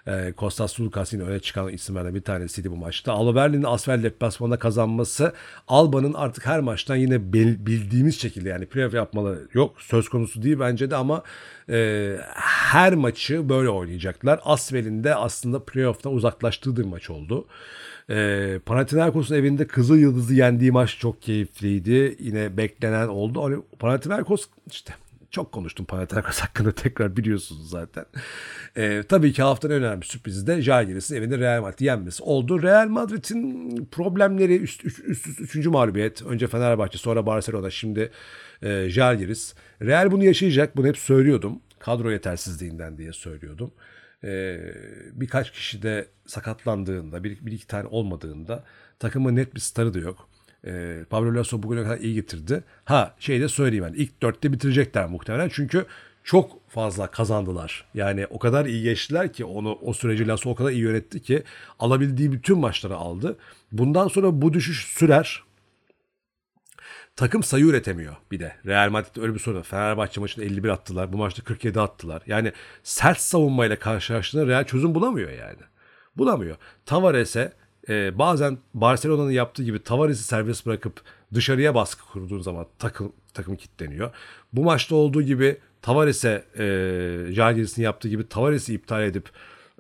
[0.09, 3.13] E, Kostas Lukas yine öne çıkan isimlerden bir tanesiydi bu maçta.
[3.13, 5.33] Alba Berlin'in Asfer deplasmanında kazanması
[5.69, 9.83] Alba'nın artık her maçtan yine bildiğimiz şekilde yani playoff yapmaları yok.
[9.83, 11.23] Söz konusu değil bence de ama
[11.71, 14.41] e, her maçı böyle oynayacaklar.
[14.45, 17.47] Asvel'in de aslında playoff'tan uzaklaştığı bir maç oldu.
[18.11, 22.17] E, Panathinaikos'un evinde Kızıl Yıldız'ı yendiği maç çok keyifliydi.
[22.19, 23.45] Yine beklenen oldu.
[23.45, 24.95] Hani Panathinaikos işte
[25.31, 28.05] çok konuştum Panathinaikos hakkında tekrar biliyorsunuz zaten.
[28.77, 32.63] Ee, tabii ki haftanın önemli sürprizi de Jalgiris'in evinde Real Madrid'i yenmesi oldu.
[32.63, 36.23] Real Madrid'in problemleri üst, üst, üst, üst üçüncü mağlubiyet.
[36.23, 38.11] Önce Fenerbahçe sonra Barcelona şimdi
[38.63, 39.55] e, Jalgiris.
[39.83, 41.61] Real bunu yaşayacak bunu hep söylüyordum.
[41.79, 43.73] Kadro yetersizliğinden diye söylüyordum.
[44.25, 44.61] Ee,
[45.13, 48.65] birkaç kişi de sakatlandığında bir, bir iki tane olmadığında
[48.99, 50.29] takımın net bir starı da yok.
[50.69, 52.65] E, Pablo Lasso bugüne kadar iyi getirdi.
[52.85, 55.51] Ha şey de söyleyeyim yani ilk dörtte bitirecekler muhtemelen.
[55.53, 55.87] Çünkü
[56.25, 57.85] çok fazla kazandılar.
[57.95, 61.43] Yani o kadar iyi geçtiler ki onu o süreci Lasso o kadar iyi yönetti ki
[61.79, 63.37] alabildiği bütün maçları aldı.
[63.73, 65.43] Bundan sonra bu düşüş sürer.
[67.17, 68.57] Takım sayı üretemiyor bir de.
[68.67, 69.63] Real Madrid öyle bir sorun.
[69.63, 71.13] Fenerbahçe maçında 51 attılar.
[71.13, 72.23] Bu maçta 47 attılar.
[72.27, 72.53] Yani
[72.83, 75.59] sert savunmayla karşılaştığında Real çözüm bulamıyor yani.
[76.17, 76.57] Bulamıyor.
[76.87, 77.53] Tavares'e
[77.89, 81.01] e, bazen Barcelona'nın yaptığı gibi Tavares'i serbest bırakıp
[81.35, 84.11] dışarıya baskı kurduğun zaman takım takım kitleniyor.
[84.53, 89.31] Bu maçta olduğu gibi Tavares'e e, Jalgiris'in yaptığı gibi Tavares'i iptal edip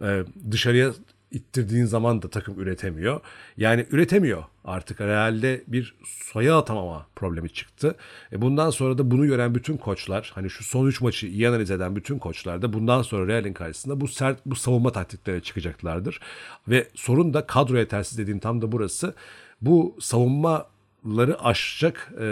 [0.02, 0.92] e, dışarıya
[1.30, 3.20] ittirdiğin zaman da takım üretemiyor.
[3.56, 5.00] Yani üretemiyor artık.
[5.00, 7.94] Real'de bir soya atamama problemi çıktı.
[8.32, 11.70] E bundan sonra da bunu gören bütün koçlar, hani şu son 3 maçı iyi analiz
[11.70, 16.20] eden bütün koçlar da bundan sonra Real'in karşısında bu sert, bu savunma taktiklere çıkacaklardır.
[16.68, 19.14] Ve sorun da kadro yetersiz dediğim tam da burası.
[19.60, 22.26] Bu savunmaları aşacak e,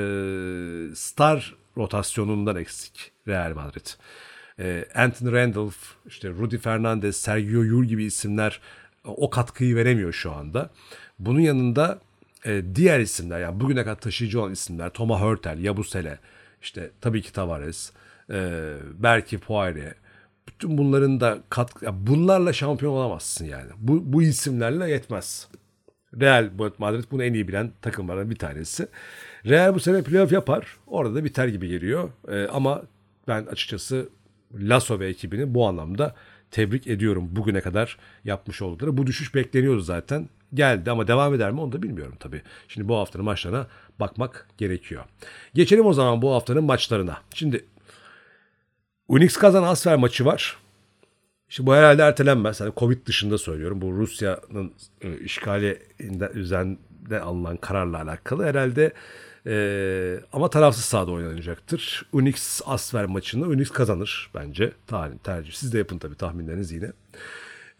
[0.94, 3.86] star rotasyonundan eksik Real Madrid.
[4.59, 5.76] E, Anthony Randolph,
[6.07, 8.61] işte Rudy Fernandez, Sergio Yul gibi isimler
[9.07, 10.70] o katkıyı veremiyor şu anda.
[11.18, 12.00] Bunun yanında
[12.44, 16.18] e, diğer isimler yani bugüne kadar taşıyıcı olan isimler Thomas Hurtel, Yabusele,
[16.62, 17.92] işte tabii ki Tavares,
[18.30, 19.94] e, belki Poirier.
[20.48, 23.70] Bütün bunların da kat, bunlarla şampiyon olamazsın yani.
[23.78, 25.48] Bu, bu isimlerle yetmez.
[26.20, 28.88] Real Madrid bunu en iyi bilen takımlardan bir tanesi.
[29.46, 30.76] Real bu sene playoff yapar.
[30.86, 32.11] Orada da biter gibi geliyor.
[32.28, 32.82] E, ama
[33.28, 34.09] ben açıkçası
[34.54, 36.14] Lasso ve ekibini bu anlamda
[36.51, 38.97] tebrik ediyorum bugüne kadar yapmış oldukları.
[38.97, 40.28] Bu düşüş bekleniyordu zaten.
[40.55, 42.42] Geldi ama devam eder mi onu da bilmiyorum tabii.
[42.68, 43.66] Şimdi bu haftanın maçlarına
[44.01, 45.05] bakmak gerekiyor.
[45.55, 47.18] Geçelim o zaman bu haftanın maçlarına.
[47.34, 47.64] Şimdi
[49.09, 50.57] Unix Kazan Asfer maçı var.
[51.49, 52.61] İşte bu herhalde ertelenmez.
[52.61, 53.80] Hani Covid dışında söylüyorum.
[53.80, 55.82] Bu Rusya'nın e, işgali
[56.34, 58.44] üzerinde alınan kararla alakalı.
[58.44, 58.92] Herhalde
[59.47, 62.07] ee, ama tarafsız sahada oynanacaktır.
[62.12, 64.72] Unix Asfer maçını Unix kazanır bence.
[64.86, 65.53] Tahmin, tercih.
[65.53, 66.92] Siz de yapın tabii tahminleriniz yine.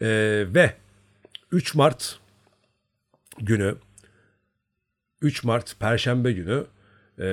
[0.01, 0.73] Ee, ve
[1.51, 2.19] 3 Mart
[3.37, 3.75] günü
[5.21, 6.65] 3 Mart Perşembe günü
[7.19, 7.27] e,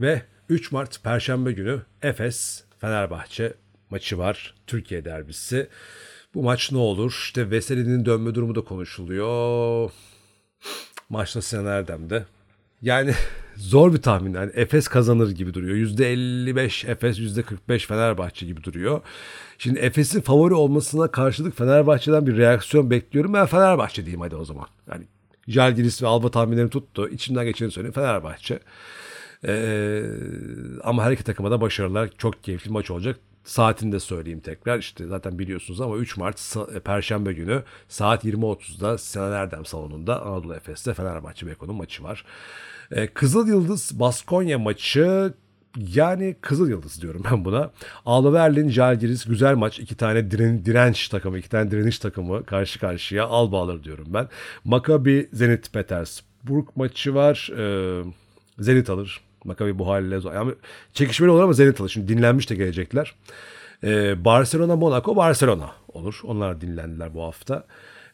[0.00, 3.54] ve 3 Mart Perşembe günü Efes Fenerbahçe
[3.90, 4.54] maçı var.
[4.66, 5.68] Türkiye derbisi.
[6.34, 7.10] Bu maç ne olur?
[7.10, 9.90] İşte Veseli'nin dönme durumu da konuşuluyor.
[11.08, 12.24] Maçta Sinan Erdem'de.
[12.82, 13.12] Yani
[13.56, 14.34] zor bir tahmin.
[14.34, 15.76] Yani Efes kazanır gibi duruyor.
[15.76, 19.00] %55 Efes, %45 Fenerbahçe gibi duruyor.
[19.58, 23.34] Şimdi Efes'in favori olmasına karşılık Fenerbahçe'den bir reaksiyon bekliyorum.
[23.34, 24.66] Ben Fenerbahçe diyeyim hadi o zaman.
[24.90, 25.04] Yani
[25.48, 27.08] Jalgiris ve Alba tahminlerini tuttu.
[27.08, 28.60] İçimden geçeni söyleyeyim Fenerbahçe.
[29.46, 30.02] Ee,
[30.84, 32.10] ama her iki takıma da başarılar.
[32.18, 33.18] Çok keyifli maç olacak.
[33.46, 34.78] Saatini de söyleyeyim tekrar.
[34.78, 40.54] İşte zaten biliyorsunuz ama 3 Mart e, Perşembe günü saat 20.30'da Sinan Erdem salonunda Anadolu
[40.54, 42.24] Efes'te Fenerbahçe Beko'nun maçı var.
[42.90, 45.34] Ee, Kızıl Yıldız Baskonya maçı
[45.94, 47.70] Yani Kızıl Yıldız diyorum ben buna.
[48.06, 49.78] Alba Berlin, Jalgiris güzel maç.
[49.78, 53.26] İki tane diren, direnç takımı, iki tane direniş takımı karşı karşıya.
[53.26, 54.28] Alba alır diyorum ben.
[54.64, 57.50] Maccabi, Zenit Petersburg maçı var.
[57.58, 58.04] Ee,
[58.58, 59.25] Zenit alır.
[59.46, 60.32] Maccabi bu haliyle zor.
[60.32, 60.52] Yani
[60.92, 61.88] çekişmeli olur ama Zenit alır.
[61.88, 63.14] Şimdi dinlenmiş de gelecekler.
[63.84, 66.20] Ee, Barcelona, Monaco, Barcelona olur.
[66.24, 67.64] Onlar dinlendiler bu hafta.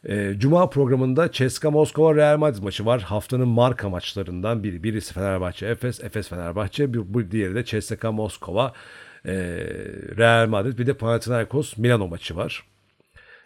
[0.05, 3.01] E, Cuma programında Ceska Moskova Real Madrid maçı var.
[3.01, 4.83] Haftanın marka maçlarından biri.
[4.83, 6.93] Birisi Fenerbahçe Efes, Efes Fenerbahçe.
[6.93, 8.73] Bir, bu diğeri de Ceska Moskova
[9.25, 9.33] e,
[10.17, 10.77] Real Madrid.
[10.77, 12.63] Bir de Panathinaikos Milano maçı var.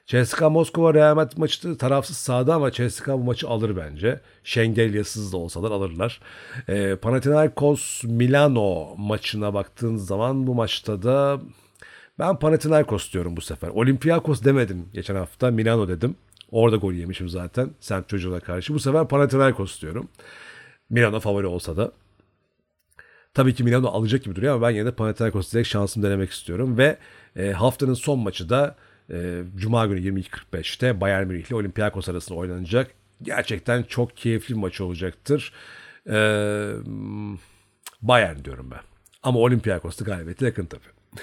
[0.07, 4.19] CSKA Moskova Real Madrid maçı tarafsız sahada ama CSKA bu maçı alır bence.
[4.43, 6.19] Şengelyasız da olsalar alırlar.
[6.67, 11.41] E, Panathinaikos Milano maçına baktığın zaman bu maçta da
[12.19, 13.69] ben Panathinaikos diyorum bu sefer.
[13.69, 15.51] Olympiakos demedim geçen hafta.
[15.51, 16.15] Milano dedim.
[16.51, 17.69] Orada gol yemişim zaten.
[17.79, 18.73] Semt çocuğuna karşı.
[18.73, 20.09] Bu sefer Panathinaikos diyorum.
[20.89, 21.91] Milano favori olsa da.
[23.33, 26.77] Tabii ki Milano alacak gibi duruyor ama ben yine de Panathinaikos direkt şansımı denemek istiyorum.
[26.77, 26.97] Ve
[27.35, 28.75] e, haftanın son maçı da
[29.11, 32.91] e, Cuma günü 22.45'te Bayern Münih ile Olympiakos arasında oynanacak.
[33.21, 35.53] Gerçekten çok keyifli bir maç olacaktır.
[36.09, 36.17] E,
[38.01, 38.81] Bayern diyorum ben.
[39.23, 41.21] Ama Olympiakos da galibiyete yakın tabii.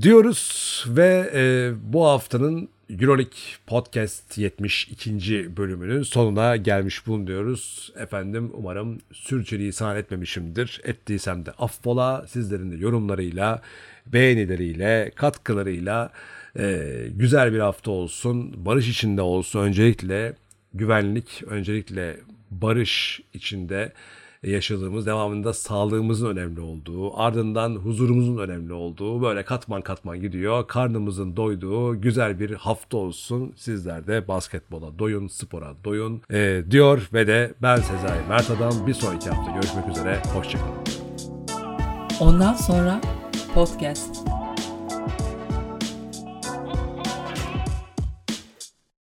[0.00, 5.56] Diyoruz ve e, bu haftanın Euroleague Podcast 72.
[5.56, 7.92] bölümünün sonuna gelmiş bulunuyoruz.
[7.96, 10.80] Efendim umarım sürçülisan etmemişimdir.
[10.84, 13.62] Ettiysem de affola sizlerin de yorumlarıyla,
[14.06, 16.12] beğenileriyle, katkılarıyla
[16.58, 18.66] e, güzel bir hafta olsun.
[18.66, 19.60] Barış içinde olsun.
[19.60, 20.36] Öncelikle
[20.74, 22.16] güvenlik, öncelikle
[22.50, 23.92] barış içinde
[24.42, 30.66] yaşadığımız, devamında sağlığımızın önemli olduğu, ardından huzurumuzun önemli olduğu böyle katman katman gidiyor.
[30.66, 33.52] Karnımızın doyduğu güzel bir hafta olsun.
[33.56, 38.86] Sizler de basketbola doyun, spora doyun e, diyor ve de ben Sezai Mert Adam.
[38.86, 40.22] Bir sonraki hafta görüşmek üzere.
[40.34, 40.76] Hoşçakalın.
[42.20, 43.00] Ondan sonra
[43.54, 44.35] podcast.